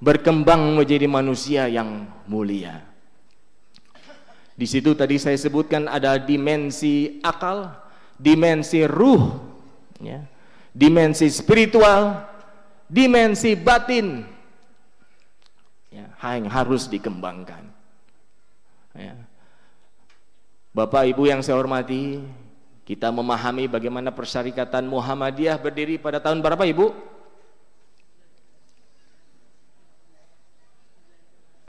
[0.00, 2.80] berkembang menjadi manusia yang mulia.
[4.56, 7.76] Di situ tadi saya sebutkan ada dimensi akal,
[8.16, 9.36] dimensi ruh,
[10.00, 10.24] ya,
[10.74, 12.24] dimensi spiritual,
[12.88, 14.24] dimensi batin,
[15.92, 17.64] ya, yang harus dikembangkan.
[18.96, 19.14] Ya.
[20.74, 22.22] Bapak Ibu yang saya hormati,
[22.88, 27.16] kita memahami bagaimana persyarikatan Muhammadiyah berdiri pada tahun berapa Ibu?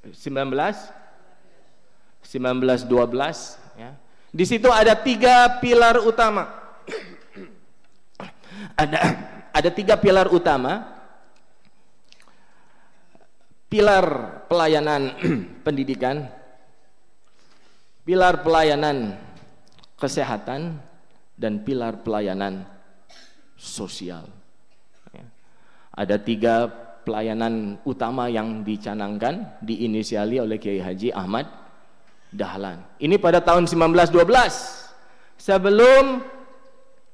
[0.09, 0.15] 19
[2.29, 3.91] 1912 ya.
[4.29, 6.58] Di situ ada tiga pilar utama.
[8.79, 8.99] Ada
[9.51, 10.95] ada tiga pilar utama.
[13.69, 14.05] Pilar
[14.49, 15.13] pelayanan
[15.65, 16.25] pendidikan,
[18.01, 19.13] pilar pelayanan
[19.93, 20.81] kesehatan
[21.37, 22.65] dan pilar pelayanan
[23.53, 24.25] sosial.
[25.13, 25.21] Ya.
[25.93, 26.65] Ada tiga
[27.05, 31.45] pelayanan utama yang dicanangkan diinisiali oleh Kiai Haji Ahmad
[32.33, 32.81] Dahlan.
[32.97, 34.17] Ini pada tahun 1912
[35.37, 36.25] sebelum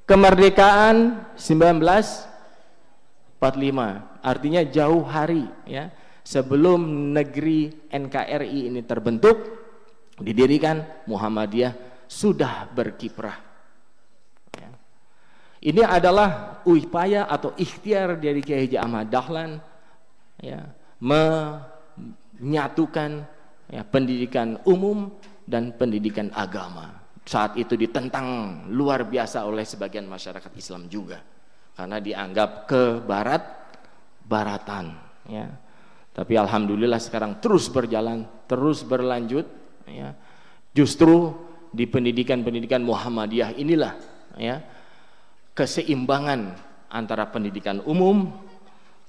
[0.06, 3.42] kemerdekaan 1945.
[4.22, 5.90] Artinya jauh hari ya.
[6.26, 9.46] Sebelum negeri NKRI ini terbentuk
[10.18, 13.38] didirikan Muhammadiyah sudah berkiprah.
[14.58, 14.74] Ya.
[15.70, 19.62] Ini adalah upaya atau ikhtiar dari Kiai Haji Ahmad Dahlan
[20.42, 20.66] ya,
[20.98, 23.22] menyatukan
[23.70, 25.14] ya, pendidikan umum
[25.46, 27.05] dan pendidikan agama.
[27.26, 31.18] Saat itu ditentang luar biasa oleh sebagian masyarakat Islam juga
[31.74, 33.42] karena dianggap ke barat
[34.22, 34.94] baratan
[35.26, 35.50] ya.
[36.14, 39.42] Tapi alhamdulillah sekarang terus berjalan, terus berlanjut
[39.90, 40.14] ya.
[40.70, 41.34] Justru
[41.74, 43.98] di pendidikan-pendidikan Muhammadiyah inilah
[44.38, 44.62] ya
[45.50, 46.54] keseimbangan
[46.94, 48.30] antara pendidikan umum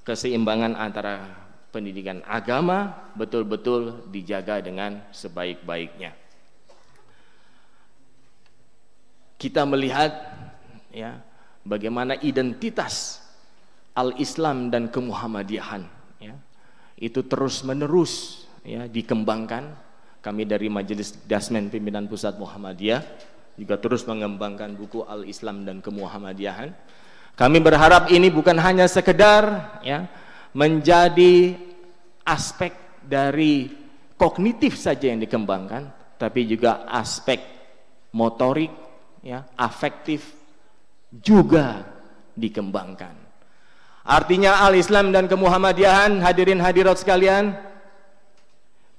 [0.02, 1.22] keseimbangan antara
[1.70, 6.17] pendidikan agama betul-betul dijaga dengan sebaik-baiknya.
[9.38, 10.10] Kita melihat
[10.90, 11.22] ya
[11.62, 13.22] bagaimana identitas
[13.94, 15.86] al-Islam dan kemuhammadiyahan
[16.18, 16.34] ya.
[16.98, 19.88] Itu terus-menerus ya dikembangkan.
[20.18, 23.02] Kami dari Majelis Dasmen Pimpinan Pusat Muhammadiyah
[23.54, 26.74] juga terus mengembangkan buku Al-Islam dan Kemuhammadiyahan
[27.38, 30.10] kami berharap ini bukan hanya sekedar ya
[30.58, 31.54] menjadi
[32.26, 33.70] aspek dari
[34.18, 35.86] kognitif saja yang dikembangkan,
[36.18, 37.38] tapi juga aspek
[38.10, 38.74] motorik,
[39.22, 40.34] ya, afektif
[41.10, 41.86] juga
[42.36, 43.14] dikembangkan.
[44.08, 47.52] Artinya al-Islam dan kemuhammadiyahan hadirin hadirat sekalian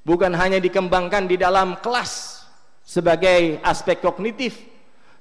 [0.05, 2.45] bukan hanya dikembangkan di dalam kelas
[2.85, 4.57] sebagai aspek kognitif,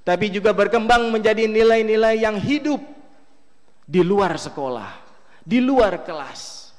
[0.04, 2.80] tapi juga berkembang menjadi nilai-nilai yang hidup
[3.84, 4.92] di luar sekolah,
[5.44, 6.72] di luar kelas.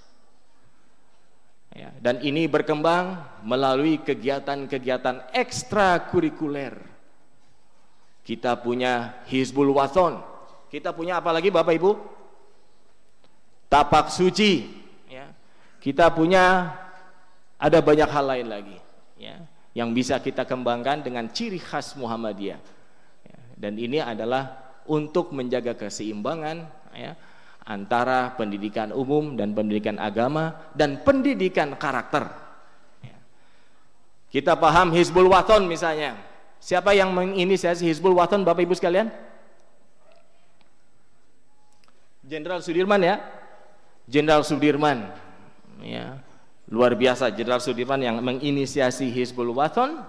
[1.78, 6.89] Ya, dan ini berkembang melalui kegiatan-kegiatan ekstrakurikuler.
[8.30, 10.22] Kita punya Hizbul Wathon,
[10.70, 11.92] kita punya apa lagi Bapak Ibu?
[13.66, 14.70] Tapak suci,
[15.10, 15.34] ya.
[15.82, 16.70] Kita punya
[17.58, 18.78] ada banyak hal lain lagi,
[19.18, 19.34] ya,
[19.74, 22.62] yang bisa kita kembangkan dengan ciri khas Muhammadiyah.
[23.26, 27.18] Ya, dan ini adalah untuk menjaga keseimbangan, ya,
[27.66, 32.30] antara pendidikan umum dan pendidikan agama dan pendidikan karakter.
[33.02, 33.18] Ya.
[34.30, 36.29] Kita paham Hizbul Wathon misalnya.
[36.60, 39.08] Siapa yang menginisiasi Hizbul Wathon Bapak Ibu sekalian?
[42.28, 43.24] Jenderal Sudirman ya.
[44.06, 45.08] Jenderal Sudirman.
[45.82, 46.20] Ya.
[46.70, 50.04] Luar biasa Jenderal Sudirman yang menginisiasi Hizbul Wathon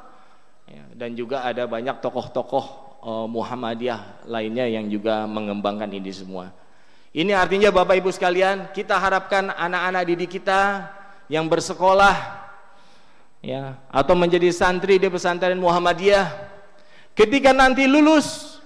[0.69, 0.85] ya.
[0.99, 2.67] dan juga ada banyak tokoh-tokoh
[3.01, 6.53] uh, Muhammadiyah lainnya yang juga mengembangkan ini semua.
[7.11, 10.87] Ini artinya Bapak Ibu sekalian, kita harapkan anak-anak didik kita
[11.27, 12.40] yang bersekolah
[13.41, 16.29] ya atau menjadi santri di pesantren Muhammadiyah
[17.17, 18.61] ketika nanti lulus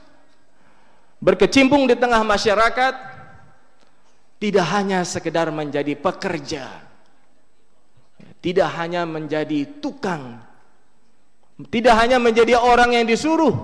[1.23, 3.15] berkecimpung di tengah masyarakat
[4.45, 6.69] tidak hanya sekedar menjadi pekerja,
[8.45, 10.37] tidak hanya menjadi tukang,
[11.73, 13.57] tidak hanya menjadi orang yang disuruh,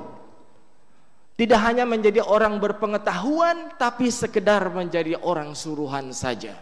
[1.37, 6.57] tidak hanya menjadi orang berpengetahuan, tapi sekedar menjadi orang suruhan saja.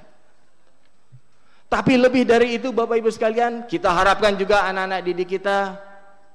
[1.68, 5.76] Tapi lebih dari itu Bapak Ibu sekalian, kita harapkan juga anak-anak didik kita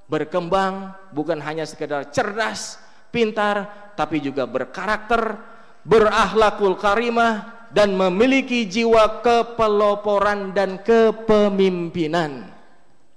[0.06, 2.78] berkembang bukan hanya sekedar cerdas,
[3.10, 3.66] pintar,
[3.98, 5.42] tapi juga berkarakter,
[5.82, 12.46] berakhlakul karimah, dan memiliki jiwa kepeloporan dan kepemimpinan.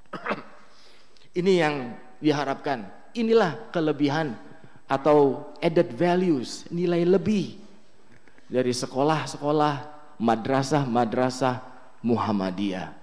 [1.39, 2.89] Ini yang diharapkan.
[3.13, 4.33] Inilah kelebihan
[4.89, 7.61] atau added values, nilai lebih
[8.49, 9.73] dari sekolah-sekolah
[10.17, 12.93] madrasah-madrasah Muhammadiyah.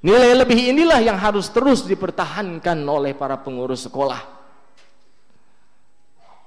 [0.00, 4.20] Nilai lebih inilah yang harus terus dipertahankan oleh para pengurus sekolah.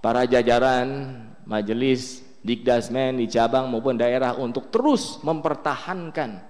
[0.02, 6.44] Para jajaran majelis Dikdasmen di cabang maupun daerah untuk terus mempertahankan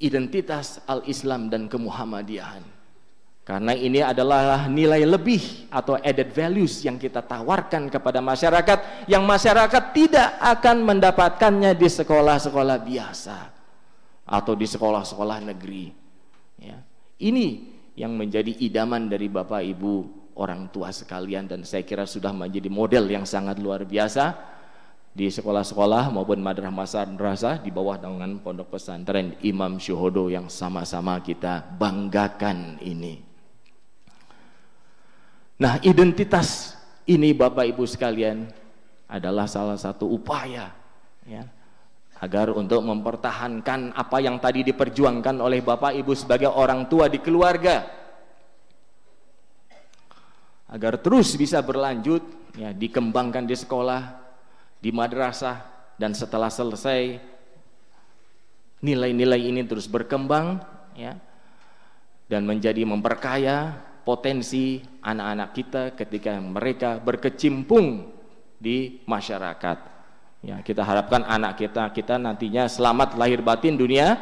[0.00, 2.79] identitas al-Islam dan kemuhammadiyahan.
[3.50, 9.90] Karena ini adalah nilai lebih atau added values yang kita tawarkan kepada masyarakat yang masyarakat
[9.90, 13.38] tidak akan mendapatkannya di sekolah-sekolah biasa
[14.22, 15.90] atau di sekolah-sekolah negeri.
[16.62, 16.78] Ya.
[17.18, 19.94] Ini yang menjadi idaman dari Bapak Ibu
[20.38, 24.30] orang tua sekalian dan saya kira sudah menjadi model yang sangat luar biasa
[25.10, 32.78] di sekolah-sekolah maupun madrasah-madrasah di bawah naungan pondok pesantren Imam Syuhodo yang sama-sama kita banggakan
[32.78, 33.29] ini.
[35.60, 36.72] Nah, identitas
[37.04, 38.48] ini Bapak Ibu sekalian
[39.04, 40.72] adalah salah satu upaya
[41.28, 41.44] ya
[42.20, 47.84] agar untuk mempertahankan apa yang tadi diperjuangkan oleh Bapak Ibu sebagai orang tua di keluarga.
[50.72, 52.24] Agar terus bisa berlanjut
[52.56, 54.16] ya dikembangkan di sekolah,
[54.80, 55.60] di madrasah
[56.00, 57.20] dan setelah selesai
[58.80, 60.56] nilai-nilai ini terus berkembang
[60.96, 61.20] ya
[62.32, 68.10] dan menjadi memperkaya potensi anak-anak kita ketika mereka berkecimpung
[68.60, 69.78] di masyarakat.
[70.40, 74.16] Ya, kita harapkan anak kita kita nantinya selamat lahir batin dunia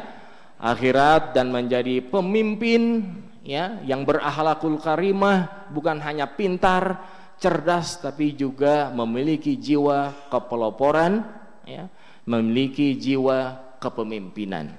[0.59, 3.07] akhirat dan menjadi pemimpin
[3.47, 6.99] ya yang berakhlakul karimah bukan hanya pintar
[7.39, 11.23] cerdas tapi juga memiliki jiwa kepeloporan
[11.63, 11.87] ya
[12.27, 14.75] memiliki jiwa kepemimpinan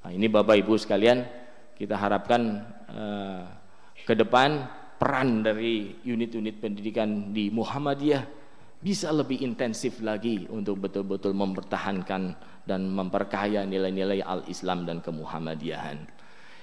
[0.00, 1.28] nah, ini Bapak Ibu sekalian
[1.76, 3.44] kita harapkan uh,
[4.08, 4.64] ke depan
[4.96, 8.24] peran dari unit-unit pendidikan di Muhammadiyah
[8.80, 12.32] bisa lebih intensif lagi untuk betul-betul mempertahankan
[12.64, 16.08] dan memperkaya nilai-nilai al-Islam dan kemuhammadiyahan.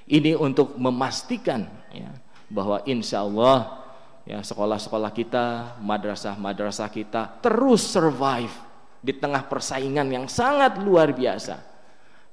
[0.09, 2.09] Ini untuk memastikan ya,
[2.49, 3.85] bahwa insya Allah
[4.25, 8.53] ya sekolah-sekolah kita, madrasah-madrasah kita terus survive
[9.05, 11.61] di tengah persaingan yang sangat luar biasa.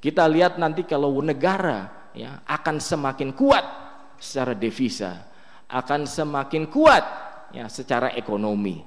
[0.01, 3.92] Kita lihat nanti kalau negara ya akan semakin kuat
[4.23, 5.27] secara devisa,
[5.67, 7.03] akan semakin kuat
[7.51, 8.79] ya secara ekonomi.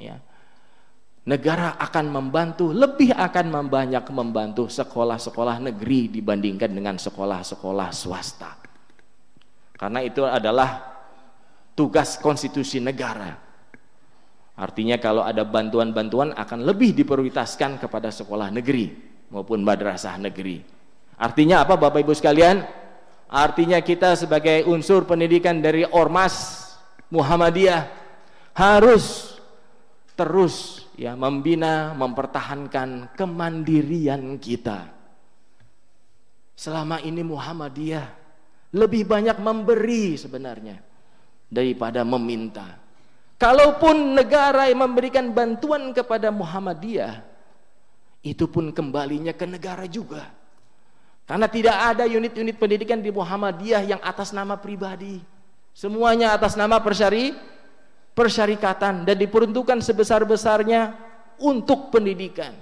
[0.00, 0.16] Ya.
[1.22, 8.58] Negara akan membantu lebih akan membanyak membantu sekolah-sekolah negeri dibandingkan dengan sekolah-sekolah swasta.
[9.78, 10.82] Karena itu adalah
[11.78, 13.38] tugas konstitusi negara.
[14.58, 18.90] Artinya kalau ada bantuan-bantuan akan lebih diprioritaskan kepada sekolah negeri
[19.30, 20.58] maupun madrasah negeri.
[21.22, 22.81] Artinya apa Bapak Ibu sekalian
[23.32, 26.68] artinya kita sebagai unsur pendidikan dari Ormas
[27.08, 27.88] Muhammadiyah
[28.52, 29.36] harus
[30.12, 34.92] terus ya membina, mempertahankan kemandirian kita.
[36.52, 38.06] Selama ini Muhammadiyah
[38.76, 40.78] lebih banyak memberi sebenarnya
[41.48, 42.80] daripada meminta.
[43.40, 47.20] Kalaupun negara yang memberikan bantuan kepada Muhammadiyah,
[48.22, 50.30] itu pun kembalinya ke negara juga.
[51.22, 55.22] Karena tidak ada unit-unit pendidikan di Muhammadiyah yang atas nama pribadi.
[55.72, 57.32] Semuanya atas nama persyari,
[58.12, 60.92] persyarikatan dan diperuntukkan sebesar-besarnya
[61.40, 62.52] untuk pendidikan.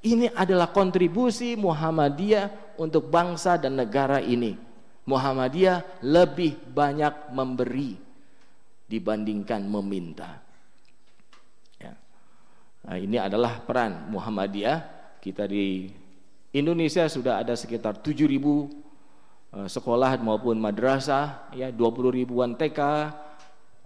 [0.00, 4.56] Ini adalah kontribusi Muhammadiyah untuk bangsa dan negara ini.
[5.04, 7.98] Muhammadiyah lebih banyak memberi
[8.88, 10.40] dibandingkan meminta.
[11.76, 11.92] Ya.
[12.86, 15.02] Nah, ini adalah peran Muhammadiyah.
[15.20, 15.92] Kita di
[16.50, 22.80] Indonesia sudah ada sekitar 7.000 eh, sekolah maupun madrasah, ya 20 ribuan TK,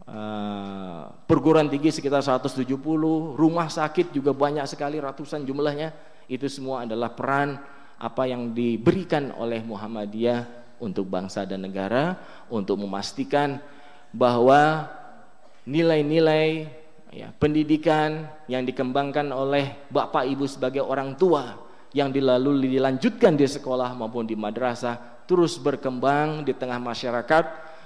[0.08, 5.92] eh, perguruan tinggi sekitar 170, rumah sakit juga banyak sekali ratusan jumlahnya.
[6.24, 7.60] Itu semua adalah peran
[8.00, 12.16] apa yang diberikan oleh Muhammadiyah untuk bangsa dan negara
[12.48, 13.60] untuk memastikan
[14.08, 14.88] bahwa
[15.68, 16.64] nilai-nilai
[17.12, 21.63] ya, pendidikan yang dikembangkan oleh bapak ibu sebagai orang tua
[21.94, 27.44] yang dilalui dilanjutkan di sekolah maupun di madrasah terus berkembang di tengah masyarakat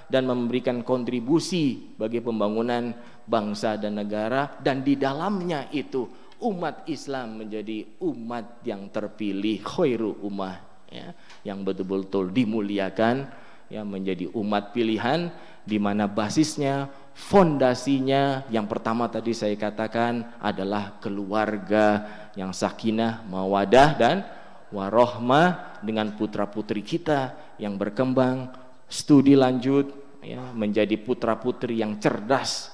[0.09, 2.91] dan memberikan kontribusi bagi pembangunan
[3.29, 4.57] bangsa dan negara.
[4.57, 6.09] Dan di dalamnya itu
[6.41, 10.57] umat Islam menjadi umat yang terpilih khairu ummah
[10.89, 11.13] ya,
[11.45, 13.29] yang betul-betul dimuliakan
[13.69, 15.29] ya menjadi umat pilihan
[15.61, 16.89] di mana basisnya,
[17.19, 22.07] fondasinya yang pertama tadi saya katakan adalah keluarga
[22.39, 24.23] yang sakinah, mawadah dan
[24.71, 28.47] warohmah dengan putra-putri kita yang berkembang,
[28.87, 29.91] studi lanjut
[30.23, 32.71] ya menjadi putra-putri yang cerdas,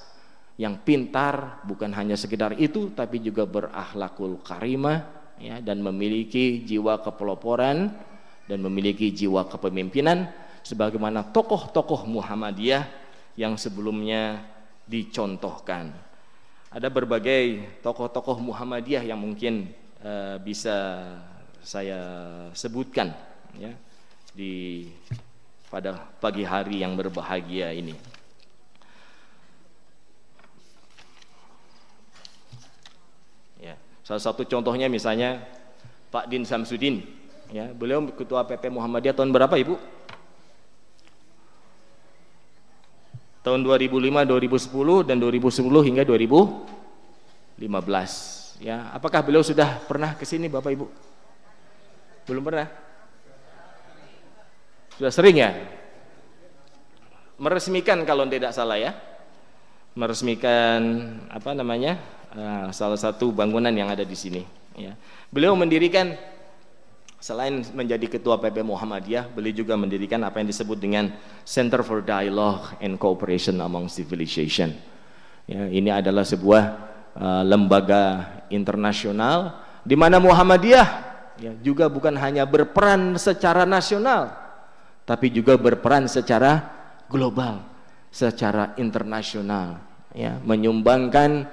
[0.62, 5.10] yang pintar, bukan hanya sekedar itu tapi juga berakhlakul karimah
[5.42, 7.92] ya dan memiliki jiwa kepeloporan
[8.46, 10.30] dan memiliki jiwa kepemimpinan
[10.62, 13.05] sebagaimana tokoh-tokoh Muhammadiyah
[13.36, 14.44] yang sebelumnya
[14.88, 15.92] dicontohkan.
[16.72, 19.72] Ada berbagai tokoh-tokoh Muhammadiyah yang mungkin
[20.04, 21.08] uh, bisa
[21.64, 22.00] saya
[22.52, 23.16] sebutkan
[23.56, 23.72] ya
[24.36, 24.86] di
[25.72, 27.96] pada pagi hari yang berbahagia ini.
[33.60, 33.76] Ya,
[34.06, 35.42] salah satu contohnya misalnya
[36.14, 37.02] Pak Din Samsudin,
[37.52, 39.76] ya, beliau ketua PP Muhammadiyah tahun berapa Ibu?
[43.46, 47.62] Tahun 2005, 2010 dan 2010 hingga 2015.
[48.58, 50.90] Ya, apakah beliau sudah pernah ke sini Bapak Ibu?
[52.26, 52.66] Belum pernah?
[54.98, 55.54] Sudah sering ya?
[57.38, 58.98] Meresmikan kalau tidak salah ya.
[59.94, 60.82] Meresmikan
[61.30, 62.02] apa namanya?
[62.36, 64.44] Uh, salah satu bangunan yang ada di sini
[64.76, 64.98] ya.
[65.32, 66.18] Beliau mendirikan
[67.26, 71.10] Selain menjadi ketua PP Muhammadiyah, beliau juga mendirikan apa yang disebut dengan
[71.42, 74.70] Center for Dialogue and Cooperation Among Civilization.
[75.50, 76.64] Ya, ini adalah sebuah
[77.18, 80.88] uh, lembaga internasional di mana Muhammadiyah
[81.42, 84.30] ya, juga bukan hanya berperan secara nasional,
[85.02, 86.62] tapi juga berperan secara
[87.10, 87.66] global,
[88.14, 89.82] secara internasional,
[90.14, 91.50] ya, menyumbangkan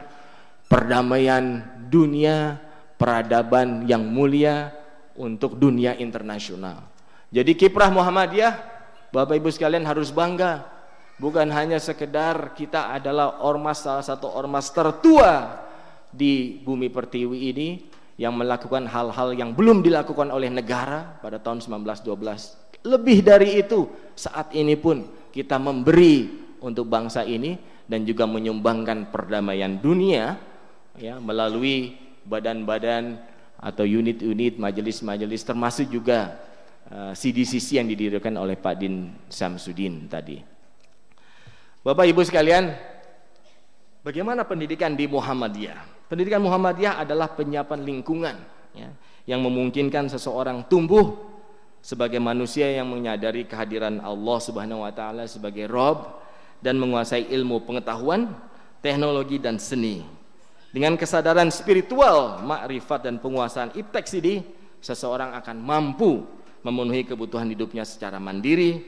[0.68, 2.61] perdamaian dunia,
[3.01, 4.82] peradaban yang mulia
[5.16, 6.88] untuk dunia internasional.
[7.32, 8.54] Jadi kiprah Muhammadiyah,
[9.12, 10.68] Bapak Ibu sekalian harus bangga.
[11.20, 15.60] Bukan hanya sekedar kita adalah ormas salah satu ormas tertua
[16.12, 17.68] di bumi pertiwi ini
[18.20, 22.84] yang melakukan hal-hal yang belum dilakukan oleh negara pada tahun 1912.
[22.84, 23.88] Lebih dari itu,
[24.18, 26.28] saat ini pun kita memberi
[26.60, 27.56] untuk bangsa ini
[27.88, 30.38] dan juga menyumbangkan perdamaian dunia
[30.96, 33.18] ya melalui badan-badan
[33.62, 36.34] atau unit-unit majelis-majelis termasuk juga
[36.90, 40.42] CDCC yang didirikan oleh Pak Din Samsudin tadi.
[41.86, 42.74] Bapak Ibu sekalian,
[44.02, 46.10] bagaimana pendidikan di Muhammadiyah?
[46.10, 48.36] Pendidikan Muhammadiyah adalah penyiapan lingkungan
[48.74, 48.90] ya,
[49.24, 51.16] yang memungkinkan seseorang tumbuh
[51.82, 56.22] sebagai manusia yang menyadari kehadiran Allah Subhanahu wa taala sebagai Rob
[56.62, 58.30] dan menguasai ilmu pengetahuan,
[58.84, 60.22] teknologi dan seni
[60.73, 64.41] dengan kesadaran spiritual, makrifat dan penguasaan iptek ini,
[64.81, 66.25] seseorang akan mampu
[66.64, 68.81] memenuhi kebutuhan hidupnya secara mandiri,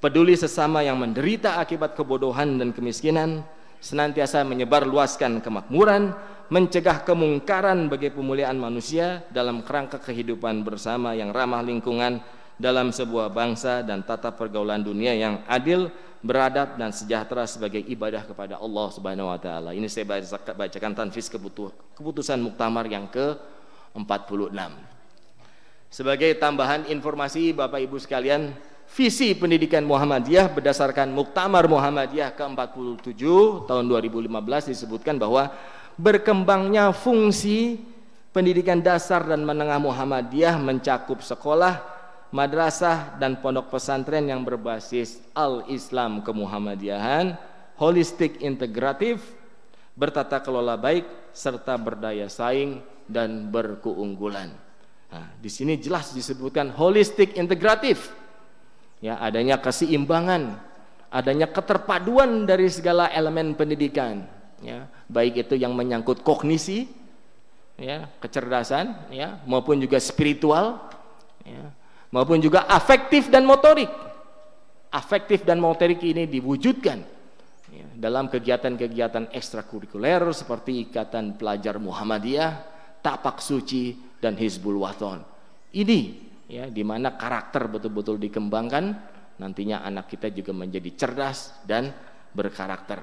[0.00, 3.44] peduli sesama yang menderita akibat kebodohan dan kemiskinan,
[3.84, 6.16] senantiasa menyebar luaskan kemakmuran,
[6.48, 12.22] mencegah kemungkaran bagi pemuliaan manusia dalam kerangka kehidupan bersama yang ramah lingkungan
[12.56, 15.92] dalam sebuah bangsa dan tata pergaulan dunia yang adil,
[16.24, 19.70] beradab dan sejahtera sebagai ibadah kepada Allah Subhanahu wa taala.
[19.76, 20.08] Ini saya
[20.56, 24.58] bacakan tanfis keputusan muktamar yang ke-46.
[25.86, 28.50] Sebagai tambahan informasi Bapak Ibu sekalian,
[28.90, 33.22] visi pendidikan Muhammadiyah berdasarkan Muktamar Muhammadiyah ke-47
[33.70, 35.52] tahun 2015 disebutkan bahwa
[35.96, 37.80] berkembangnya fungsi
[38.34, 41.95] pendidikan dasar dan menengah Muhammadiyah mencakup sekolah,
[42.34, 47.38] madrasah dan pondok pesantren yang berbasis al-Islam kemuhammadiyahan,
[47.78, 49.22] holistik integratif,
[49.96, 54.52] bertata kelola baik serta berdaya saing dan berkeunggulan.
[55.06, 58.10] Nah, di sini jelas disebutkan holistik integratif.
[58.98, 60.56] Ya, adanya keseimbangan,
[61.12, 64.24] adanya keterpaduan dari segala elemen pendidikan,
[64.64, 66.88] ya, baik itu yang menyangkut kognisi,
[67.76, 70.80] ya, kecerdasan, ya, maupun juga spiritual,
[71.44, 71.70] ya,
[72.10, 73.90] maupun juga afektif dan motorik.
[74.92, 76.98] Afektif dan motorik ini diwujudkan
[77.68, 82.52] ya, dalam kegiatan-kegiatan ekstrakurikuler seperti Ikatan Pelajar Muhammadiyah,
[83.02, 85.20] tapak suci dan hizbul waton.
[85.76, 86.00] Ini
[86.48, 88.84] ya di mana karakter betul-betul dikembangkan,
[89.36, 91.92] nantinya anak kita juga menjadi cerdas dan
[92.32, 93.02] berkarakter.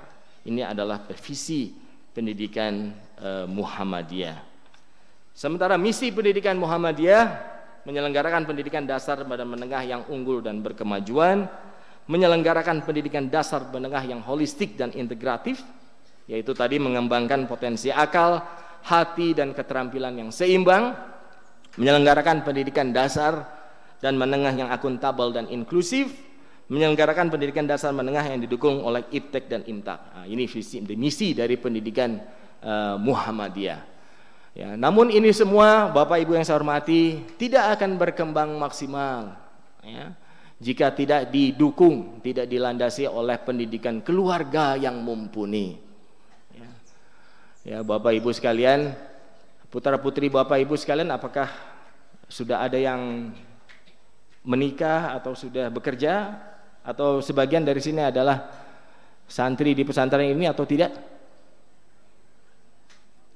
[0.50, 1.72] Ini adalah visi
[2.10, 2.90] pendidikan
[3.22, 4.54] eh, Muhammadiyah.
[5.34, 7.53] Sementara misi pendidikan Muhammadiyah
[7.84, 11.48] menyelenggarakan pendidikan dasar pada menengah yang unggul dan berkemajuan,
[12.08, 15.64] menyelenggarakan pendidikan dasar menengah yang holistik dan integratif,
[16.28, 18.40] yaitu tadi mengembangkan potensi akal,
[18.84, 20.96] hati dan keterampilan yang seimbang,
[21.80, 23.48] menyelenggarakan pendidikan dasar
[24.04, 26.12] dan menengah yang akuntabel dan inklusif,
[26.68, 30.00] menyelenggarakan pendidikan dasar menengah yang didukung oleh IPTEK dan IMTAK.
[30.16, 32.20] Nah, ini visi misi dari pendidikan
[32.64, 33.93] uh, Muhammadiyah.
[34.54, 39.34] Ya, namun ini semua Bapak Ibu yang saya hormati tidak akan berkembang maksimal
[39.82, 40.14] ya,
[40.62, 45.82] jika tidak didukung, tidak dilandasi oleh pendidikan keluarga yang mumpuni.
[47.66, 48.94] Ya, Bapak Ibu sekalian,
[49.74, 51.50] putra putri Bapak Ibu sekalian, apakah
[52.30, 53.34] sudah ada yang
[54.46, 56.44] menikah atau sudah bekerja
[56.84, 58.52] atau sebagian dari sini adalah
[59.26, 61.13] santri di pesantren ini atau tidak?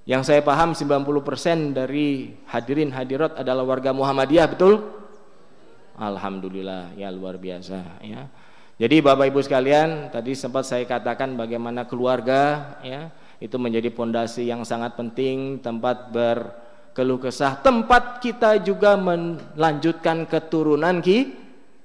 [0.07, 4.79] Yang saya paham 90% dari hadirin hadirat adalah warga Muhammadiyah, betul?
[5.99, 8.31] Alhamdulillah, ya luar biasa ya.
[8.79, 13.11] Jadi Bapak Ibu sekalian, tadi sempat saya katakan bagaimana keluarga ya
[13.43, 21.35] itu menjadi pondasi yang sangat penting tempat berkeluh kesah tempat kita juga melanjutkan keturunan ki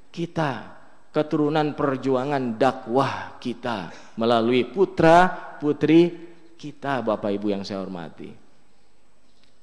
[0.08, 0.72] kita
[1.12, 5.28] keturunan perjuangan dakwah kita melalui putra
[5.60, 6.31] putri
[6.62, 8.30] kita Bapak Ibu yang saya hormati.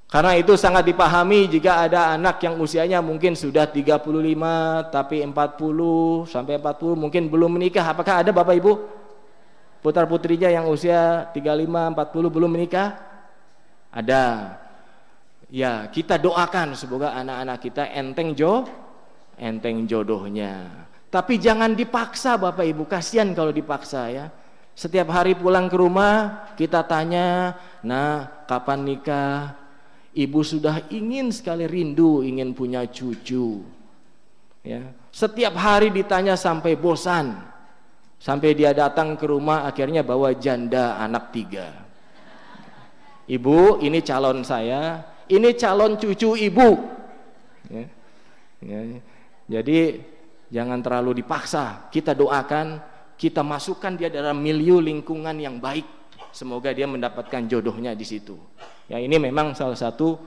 [0.09, 4.03] Karena itu sangat dipahami jika ada anak yang usianya mungkin sudah 35
[4.89, 5.31] tapi 40
[6.25, 7.85] sampai 40 mungkin belum menikah.
[7.87, 8.73] Apakah ada Bapak Ibu?
[9.79, 12.99] Putar putrinya yang usia 35 40 belum menikah?
[13.93, 14.57] Ada.
[15.53, 18.65] Ya kita doakan semoga anak-anak kita enteng jo
[19.37, 20.67] enteng jodohnya.
[21.13, 22.89] Tapi jangan dipaksa Bapak Ibu.
[22.89, 24.25] Kasihan kalau dipaksa ya
[24.79, 29.59] setiap hari pulang ke rumah kita tanya nah kapan nikah
[30.15, 33.59] ibu sudah ingin sekali rindu ingin punya cucu
[34.63, 37.49] ya setiap hari ditanya sampai bosan
[38.19, 41.71] Sampai dia datang ke rumah akhirnya bawa janda anak tiga.
[43.31, 46.69] Ibu, ini calon saya, ini calon cucu ibu.
[47.71, 47.87] Ya.
[48.59, 48.79] Ya.
[49.47, 50.03] Jadi
[50.51, 51.87] jangan terlalu dipaksa.
[51.87, 52.83] Kita doakan,
[53.19, 55.83] kita masukkan dia dalam milieu lingkungan yang baik.
[56.31, 58.39] Semoga dia mendapatkan jodohnya di situ.
[58.87, 60.23] Ya ini memang salah satu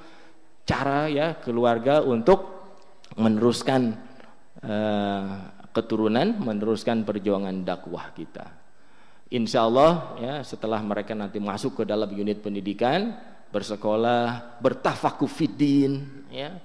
[0.69, 2.53] cara ya keluarga untuk
[3.17, 3.97] meneruskan
[4.61, 5.25] uh,
[5.73, 8.61] keturunan meneruskan perjuangan dakwah kita.
[9.33, 13.17] Insya Allah ya setelah mereka nanti masuk ke dalam unit pendidikan,
[13.49, 16.61] bersekolah, bertafakufidin, ya,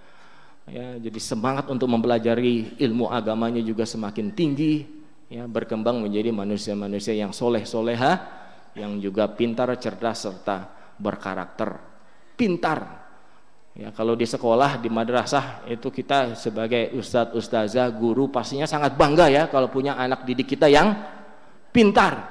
[0.67, 4.96] ya, jadi semangat untuk mempelajari ilmu agamanya juga semakin tinggi,
[5.27, 8.19] ya, berkembang menjadi manusia-manusia yang soleh soleha,
[8.75, 11.77] yang juga pintar, cerdas serta berkarakter,
[12.35, 13.07] pintar
[13.77, 19.29] Ya, kalau di sekolah, di madrasah itu kita sebagai ustadz, ustazah, guru pastinya sangat bangga
[19.29, 20.97] ya kalau punya anak didik kita yang
[21.69, 22.25] pintar.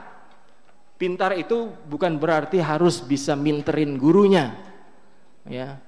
[0.99, 4.59] Pintar itu bukan berarti harus bisa minterin gurunya.
[5.47, 5.78] Ya.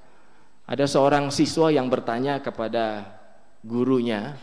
[0.62, 3.18] Ada seorang siswa yang bertanya kepada
[3.66, 4.38] gurunya,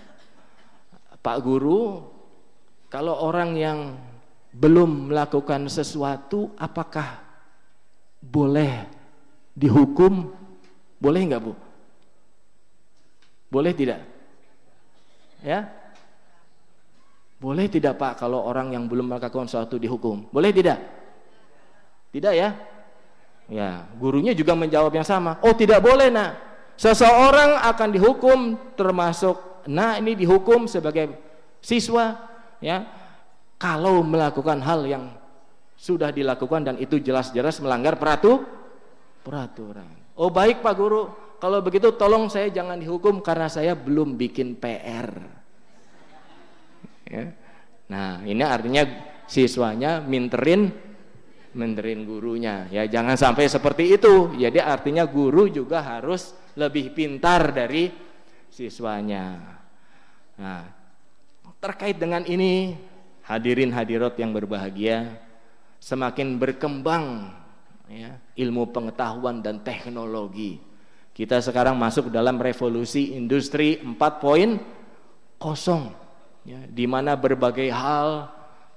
[1.23, 2.11] "Pak guru,
[2.95, 3.79] kalau orang yang
[4.55, 7.19] belum melakukan sesuatu apakah
[8.23, 8.87] boleh
[9.51, 10.31] dihukum
[10.95, 11.51] boleh nggak bu?
[13.51, 13.99] Boleh tidak?
[15.43, 15.67] Ya?
[17.35, 20.31] Boleh tidak pak kalau orang yang belum melakukan sesuatu dihukum?
[20.31, 20.79] Boleh tidak?
[22.15, 22.55] Tidak ya?
[23.51, 25.35] Ya, gurunya juga menjawab yang sama.
[25.43, 26.39] Oh tidak boleh nak.
[26.79, 28.39] Seseorang akan dihukum
[28.79, 31.11] termasuk nah ini dihukum sebagai
[31.59, 32.34] Siswa
[32.65, 32.81] ya
[33.61, 35.13] kalau melakukan hal yang
[35.77, 38.41] sudah dilakukan dan itu jelas-jelas melanggar peratu
[39.21, 40.17] peraturan.
[40.17, 45.11] Oh baik Pak Guru, kalau begitu tolong saya jangan dihukum karena saya belum bikin PR.
[47.05, 47.25] Ya.
[47.91, 48.81] Nah ini artinya
[49.29, 50.73] siswanya minterin
[51.55, 57.89] minterin gurunya ya jangan sampai seperti itu jadi artinya guru juga harus lebih pintar dari
[58.51, 59.39] siswanya
[60.35, 60.67] nah
[61.65, 62.77] terkait dengan ini
[63.25, 65.17] hadirin hadirat yang berbahagia
[65.81, 67.33] semakin berkembang
[67.89, 70.61] ya, ilmu pengetahuan dan teknologi.
[71.09, 74.61] Kita sekarang masuk dalam revolusi industri 4.0
[76.45, 78.29] ya, di mana berbagai hal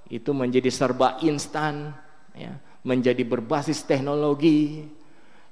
[0.09, 1.93] itu menjadi serba instan
[2.33, 4.89] ya, menjadi berbasis teknologi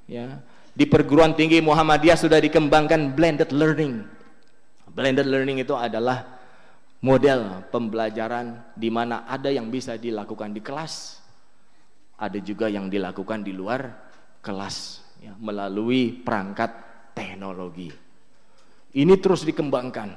[0.09, 0.41] ya.
[0.72, 4.09] Di perguruan tinggi Muhammadiyah sudah dikembangkan blended learning.
[4.89, 6.36] Blended learning itu adalah
[7.05, 11.26] model pembelajaran di mana ada yang bisa dilakukan di kelas
[12.16, 13.92] ada juga yang dilakukan di luar
[14.40, 16.72] kelas ya, melalui perangkat
[17.12, 17.92] teknologi.
[18.97, 20.16] Ini terus dikembangkan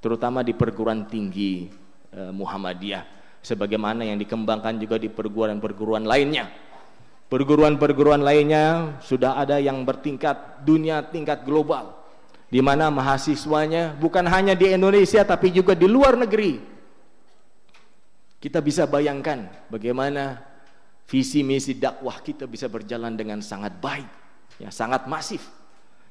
[0.00, 1.68] terutama di perguruan tinggi
[2.12, 3.12] eh, Muhammadiyah.
[3.44, 6.48] Sebagaimana yang dikembangkan juga di perguruan-perguruan lainnya.
[7.28, 12.03] Perguruan-perguruan lainnya sudah ada yang bertingkat dunia tingkat global
[12.48, 16.60] di mana mahasiswanya bukan hanya di Indonesia tapi juga di luar negeri.
[18.38, 20.44] Kita bisa bayangkan bagaimana
[21.08, 24.08] visi misi dakwah kita bisa berjalan dengan sangat baik,
[24.60, 25.40] ya sangat masif.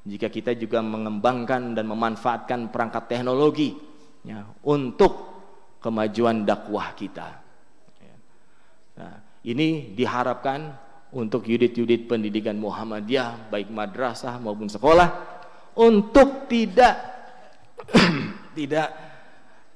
[0.04, 3.72] Jika kita juga mengembangkan dan memanfaatkan perangkat teknologi
[4.26, 5.32] ya untuk
[5.80, 7.28] kemajuan dakwah kita.
[8.02, 8.16] Ya.
[9.00, 9.14] Nah,
[9.44, 10.76] ini diharapkan
[11.14, 15.33] untuk unit-unit pendidikan Muhammadiyah baik madrasah maupun sekolah
[15.78, 16.94] untuk tidak
[18.58, 18.88] tidak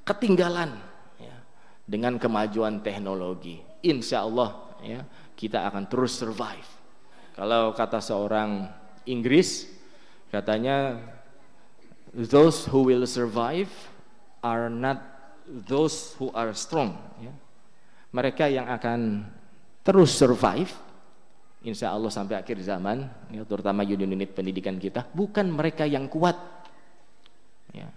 [0.06, 0.72] ketinggalan
[1.20, 1.36] ya,
[1.84, 3.60] dengan kemajuan teknologi.
[3.84, 5.00] Insya Allah ya,
[5.34, 6.66] kita akan terus survive.
[7.38, 8.66] Kalau kata seorang
[9.06, 9.70] Inggris
[10.28, 10.98] katanya
[12.12, 13.70] those who will survive
[14.42, 15.00] are not
[15.46, 17.32] those who are strong ya.
[18.12, 19.24] mereka yang akan
[19.86, 20.68] terus survive
[21.68, 26.34] insya Allah sampai akhir zaman ya, terutama unit-unit pendidikan kita bukan mereka yang kuat
[27.76, 27.88] ya.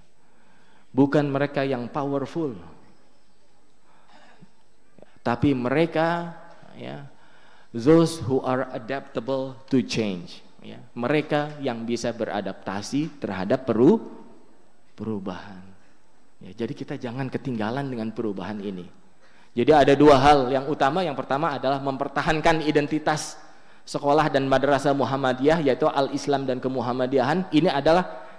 [0.92, 2.52] bukan mereka yang powerful
[5.24, 6.36] tapi mereka
[6.76, 7.08] ya
[7.72, 13.98] those who are adaptable to change ya mereka yang bisa beradaptasi terhadap peru
[14.94, 15.72] perubahan
[16.42, 18.90] Ya, jadi kita jangan ketinggalan dengan perubahan ini.
[19.54, 21.06] Jadi ada dua hal yang utama.
[21.06, 23.38] Yang pertama adalah mempertahankan identitas
[23.86, 27.50] sekolah dan madrasah Muhammadiyah yaitu al-Islam dan kemuhammadiyahan.
[27.52, 28.30] Ini adalah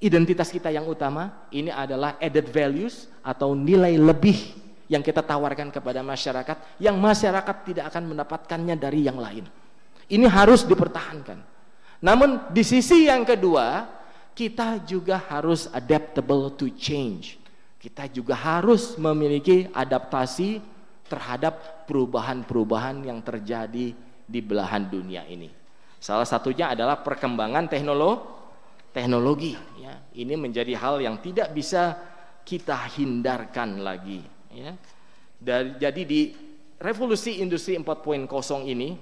[0.00, 1.48] identitas kita yang utama.
[1.48, 7.84] Ini adalah added values atau nilai lebih yang kita tawarkan kepada masyarakat yang masyarakat tidak
[7.88, 9.48] akan mendapatkannya dari yang lain.
[10.04, 11.40] Ini harus dipertahankan.
[12.04, 13.88] Namun di sisi yang kedua,
[14.36, 17.40] kita juga harus adaptable to change.
[17.80, 20.60] Kita juga harus memiliki adaptasi
[21.08, 25.48] terhadap perubahan-perubahan yang terjadi di belahan dunia ini.
[26.00, 28.32] Salah satunya adalah perkembangan teknologi.
[28.94, 31.98] Teknologi, ya, ini menjadi hal yang tidak bisa
[32.46, 34.22] kita hindarkan lagi.
[34.54, 34.78] Ya.
[35.34, 36.30] Dan, jadi di
[36.78, 38.30] revolusi industri 4.0
[38.70, 38.94] ini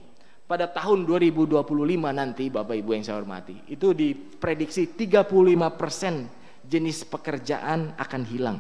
[0.49, 1.61] pada tahun 2025
[2.09, 8.59] nanti Bapak Ibu yang saya hormati itu diprediksi 35% jenis pekerjaan akan hilang.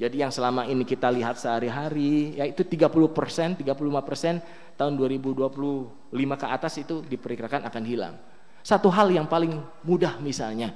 [0.00, 7.04] Jadi yang selama ini kita lihat sehari-hari yaitu 30%, 35% tahun 2025 ke atas itu
[7.04, 8.16] diperkirakan akan hilang.
[8.64, 10.72] Satu hal yang paling mudah misalnya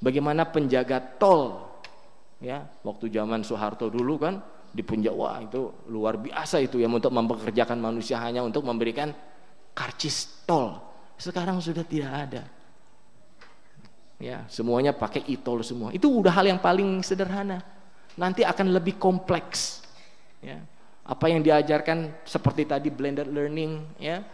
[0.00, 1.68] bagaimana penjaga tol
[2.40, 4.40] ya waktu zaman Soeharto dulu kan
[4.72, 9.12] di Punjawa itu luar biasa itu ya untuk mempekerjakan manusia hanya untuk memberikan
[9.76, 10.80] karcis tol.
[11.20, 12.42] Sekarang sudah tidak ada.
[14.18, 15.92] Ya, semuanya pakai e-tol semua.
[15.92, 17.60] Itu udah hal yang paling sederhana.
[18.16, 19.84] Nanti akan lebih kompleks.
[20.42, 20.58] Ya.
[21.04, 24.24] Apa yang diajarkan seperti tadi blended learning, ya,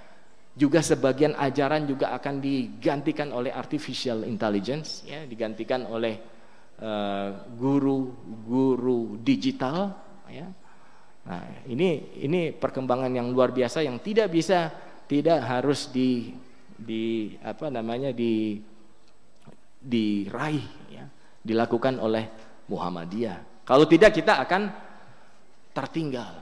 [0.55, 6.15] juga sebagian ajaran juga akan digantikan oleh artificial intelligence, ya, digantikan oleh
[7.61, 9.93] guru-guru uh, digital,
[10.33, 10.49] ya.
[11.21, 14.73] Nah, ini ini perkembangan yang luar biasa yang tidak bisa
[15.05, 16.33] tidak harus di
[16.81, 18.57] di apa namanya di
[19.77, 21.05] diraih ya,
[21.45, 22.25] dilakukan oleh
[22.73, 23.69] Muhammadiyah.
[23.69, 24.73] Kalau tidak kita akan
[25.77, 26.40] tertinggal.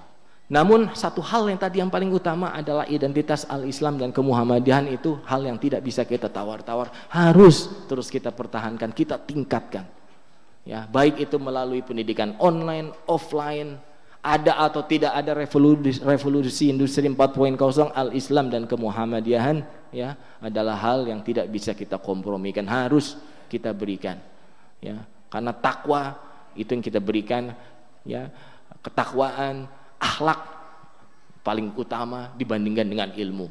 [0.49, 5.45] Namun satu hal yang tadi yang paling utama adalah identitas al-Islam dan kemuhammadiyahan itu hal
[5.45, 9.85] yang tidak bisa kita tawar-tawar, harus terus kita pertahankan, kita tingkatkan.
[10.65, 13.77] Ya, baik itu melalui pendidikan online, offline,
[14.25, 17.57] ada atau tidak ada revolusi, revolusi industri 4.0
[17.95, 19.63] al-Islam dan kemuhammadiyahan
[19.95, 22.65] ya adalah hal yang tidak bisa kita kompromikan.
[22.67, 24.19] Harus kita berikan
[24.81, 25.01] ya.
[25.29, 26.17] Karena takwa
[26.57, 27.53] itu yang kita berikan
[28.03, 28.33] ya.
[28.85, 30.41] Ketakwaan akhlak
[31.43, 33.47] paling utama dibandingkan dengan ilmu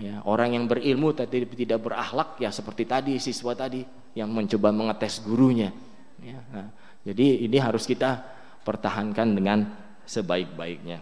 [0.00, 3.84] ya orang yang berilmu tapi tidak berakhlak ya seperti tadi siswa tadi
[4.16, 5.70] yang mencoba mengetes gurunya
[6.22, 6.68] ya nah,
[7.06, 8.22] jadi ini harus kita
[8.64, 9.58] pertahankan dengan
[10.04, 10.98] sebaik-baiknya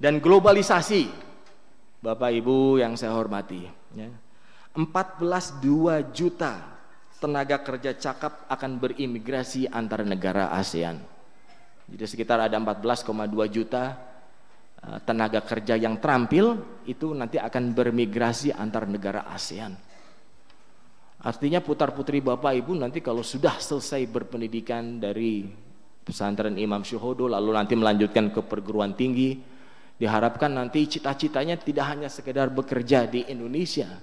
[0.00, 1.30] dan globalisasi
[2.00, 4.08] Bapak Ibu yang saya hormati ya.
[4.72, 6.80] 14 2 juta
[7.20, 10.96] tenaga kerja cakap akan berimigrasi antar negara ASEAN.
[11.90, 13.10] Jadi sekitar ada 14,2
[13.50, 13.98] juta
[14.78, 19.74] eh, tenaga kerja yang terampil itu nanti akan bermigrasi antar negara ASEAN.
[21.20, 25.44] Artinya putar-putri Bapak Ibu nanti kalau sudah selesai berpendidikan dari
[26.00, 29.36] pesantren Imam Syuhodo lalu nanti melanjutkan ke perguruan tinggi
[30.00, 34.00] diharapkan nanti cita-citanya tidak hanya sekedar bekerja di Indonesia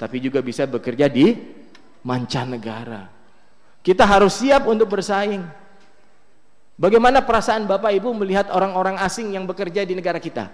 [0.00, 1.36] tapi juga bisa bekerja di
[2.04, 3.12] mancanegara.
[3.84, 5.63] Kita harus siap untuk bersaing.
[6.74, 10.50] Bagaimana perasaan Bapak Ibu melihat orang-orang asing yang bekerja di negara kita?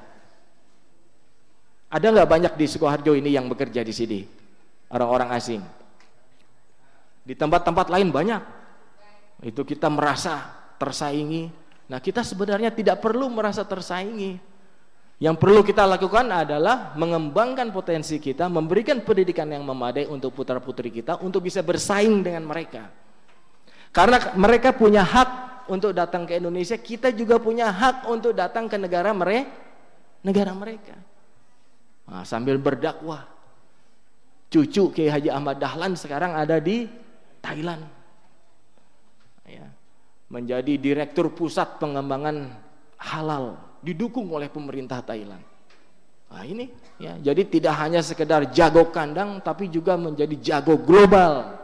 [1.91, 4.21] Ada nggak banyak di Sukoharjo ini yang bekerja di sini?
[4.93, 5.63] Orang-orang asing.
[7.25, 8.43] Di tempat-tempat lain banyak.
[9.49, 10.45] Itu kita merasa
[10.77, 11.49] tersaingi.
[11.89, 14.37] Nah kita sebenarnya tidak perlu merasa tersaingi.
[15.21, 21.21] Yang perlu kita lakukan adalah mengembangkan potensi kita, memberikan pendidikan yang memadai untuk putra-putri kita
[21.21, 22.89] untuk bisa bersaing dengan mereka.
[23.93, 28.81] Karena mereka punya hak untuk datang ke Indonesia, kita juga punya hak untuk datang ke
[28.81, 29.51] negara mereka,
[30.25, 30.97] negara mereka.
[32.09, 33.29] Nah, sambil berdakwah.
[34.51, 36.91] Cucu Kiai Haji Ahmad Dahlan sekarang ada di
[37.39, 37.87] Thailand.
[39.47, 39.71] Ya.
[40.27, 42.51] Menjadi direktur pusat pengembangan
[42.99, 45.43] halal didukung oleh pemerintah Thailand.
[46.31, 46.71] Nah ini
[47.03, 51.59] ya, jadi tidak hanya sekedar jago kandang tapi juga menjadi jago global.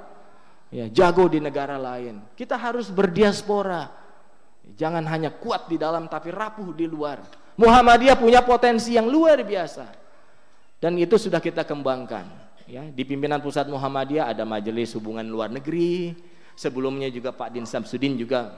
[0.70, 2.22] Ya, jago di negara lain.
[2.34, 3.86] Kita harus berdiaspora.
[4.74, 7.22] Jangan hanya kuat di dalam tapi rapuh di luar.
[7.54, 9.86] Muhammadiyah punya potensi yang luar biasa.
[10.82, 12.26] Dan itu sudah kita kembangkan.
[12.66, 16.18] Ya, di pimpinan pusat Muhammadiyah ada majelis hubungan luar negeri.
[16.58, 18.50] Sebelumnya juga Pak Din Samsudin juga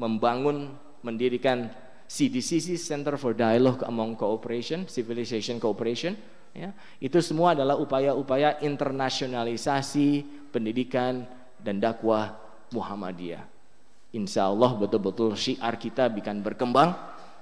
[0.00, 0.74] membangun
[1.06, 1.70] mendirikan
[2.12, 6.12] CDCC Center for Dialogue Among Cooperation, Civilization Cooperation,
[6.52, 11.24] ya, itu semua adalah upaya-upaya internasionalisasi pendidikan
[11.62, 12.36] dan dakwah
[12.74, 13.46] Muhammadiyah.
[14.12, 16.92] Insya Allah betul-betul syiar kita akan berkembang,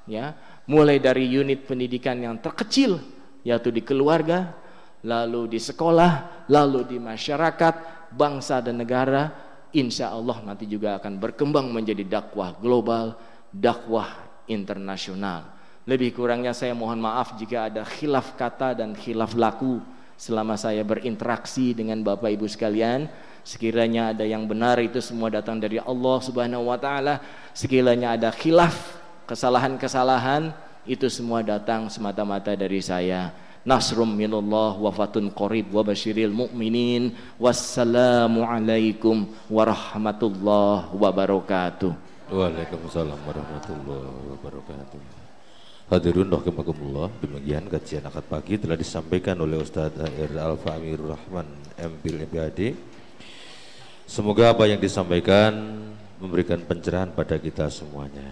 [0.07, 0.39] ya,
[0.71, 3.03] mulai dari unit pendidikan yang terkecil,
[3.43, 4.55] yaitu di keluarga,
[5.03, 7.75] lalu di sekolah, lalu di masyarakat,
[8.15, 9.35] bangsa dan negara,
[9.75, 13.19] insya Allah nanti juga akan berkembang menjadi dakwah global,
[13.51, 15.59] dakwah internasional.
[15.89, 19.83] Lebih kurangnya saya mohon maaf jika ada khilaf kata dan khilaf laku
[20.21, 23.09] selama saya berinteraksi dengan Bapak Ibu sekalian.
[23.43, 27.21] Sekiranya ada yang benar itu semua datang dari Allah Subhanahu wa taala.
[27.57, 30.53] Sekiranya ada khilaf, kesalahan-kesalahan
[30.89, 33.33] itu semua datang semata-mata dari saya.
[33.61, 37.13] Nasrum minallah wa fatun qarib wa basyiril mu'minin.
[37.37, 41.93] Wassalamu alaikum warahmatullahi wabarakatuh.
[42.33, 45.01] Waalaikumsalam warahmatullahi wabarakatuh.
[45.91, 49.91] Hadirin rahimakumullah, demikian kajian akad pagi telah disampaikan oleh Ustaz
[50.39, 52.61] Alfa Amirur Rahman MPil MPAD.
[54.11, 55.55] Semoga apa yang disampaikan
[56.19, 58.27] memberikan pencerahan pada kita semuanya.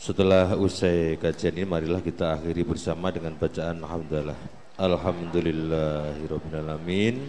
[0.00, 4.40] Setelah usai kajian ini marilah kita akhiri bersama dengan bacaan alhamdulillah.
[4.80, 7.20] Alhamdulillahirabbil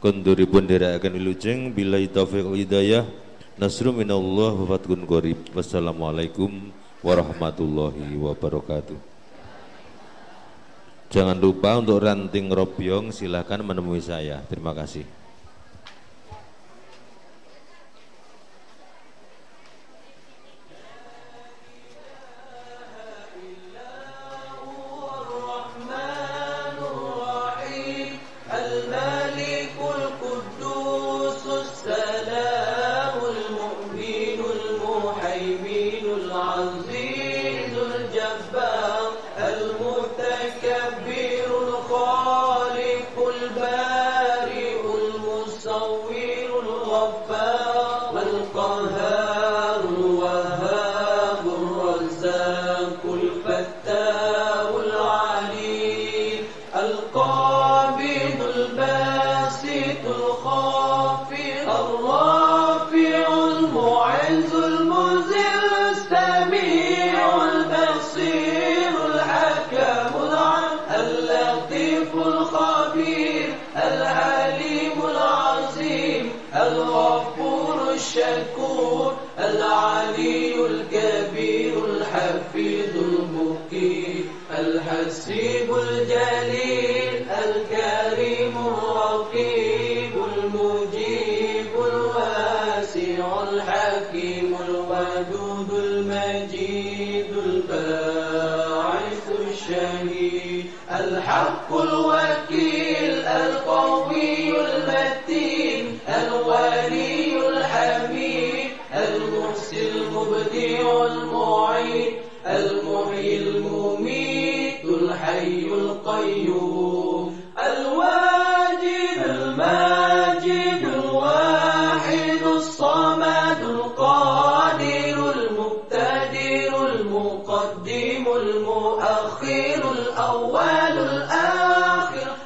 [0.00, 3.04] Konduripun dirayakan wilujeng bila taufiq hidayah
[3.60, 5.52] Nasru minallah wa fatkun qarib.
[5.52, 6.72] Wassalamualaikum
[7.04, 8.96] warahmatullahi wabarakatuh.
[11.12, 14.40] Jangan lupa untuk ranting robyong silakan menemui saya.
[14.48, 15.20] Terima kasih.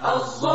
[0.05, 0.54] الآخر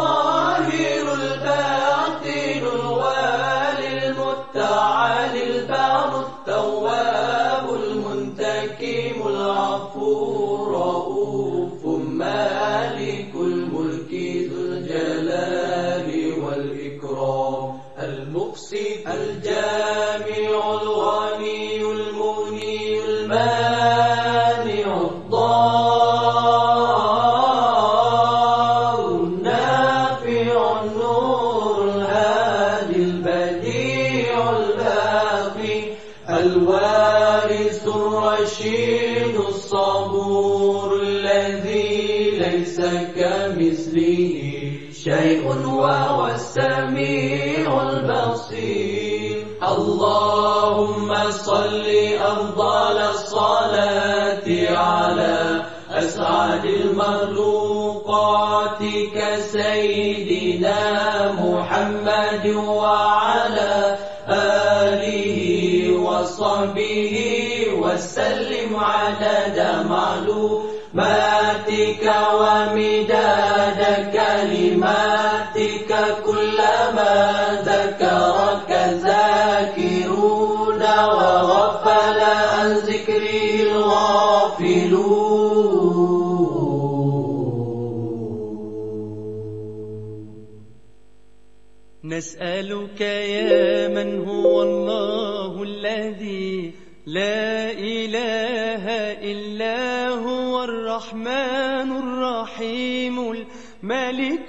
[62.35, 63.20] جوا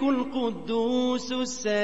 [0.02, 1.82] الملك القدوس السلام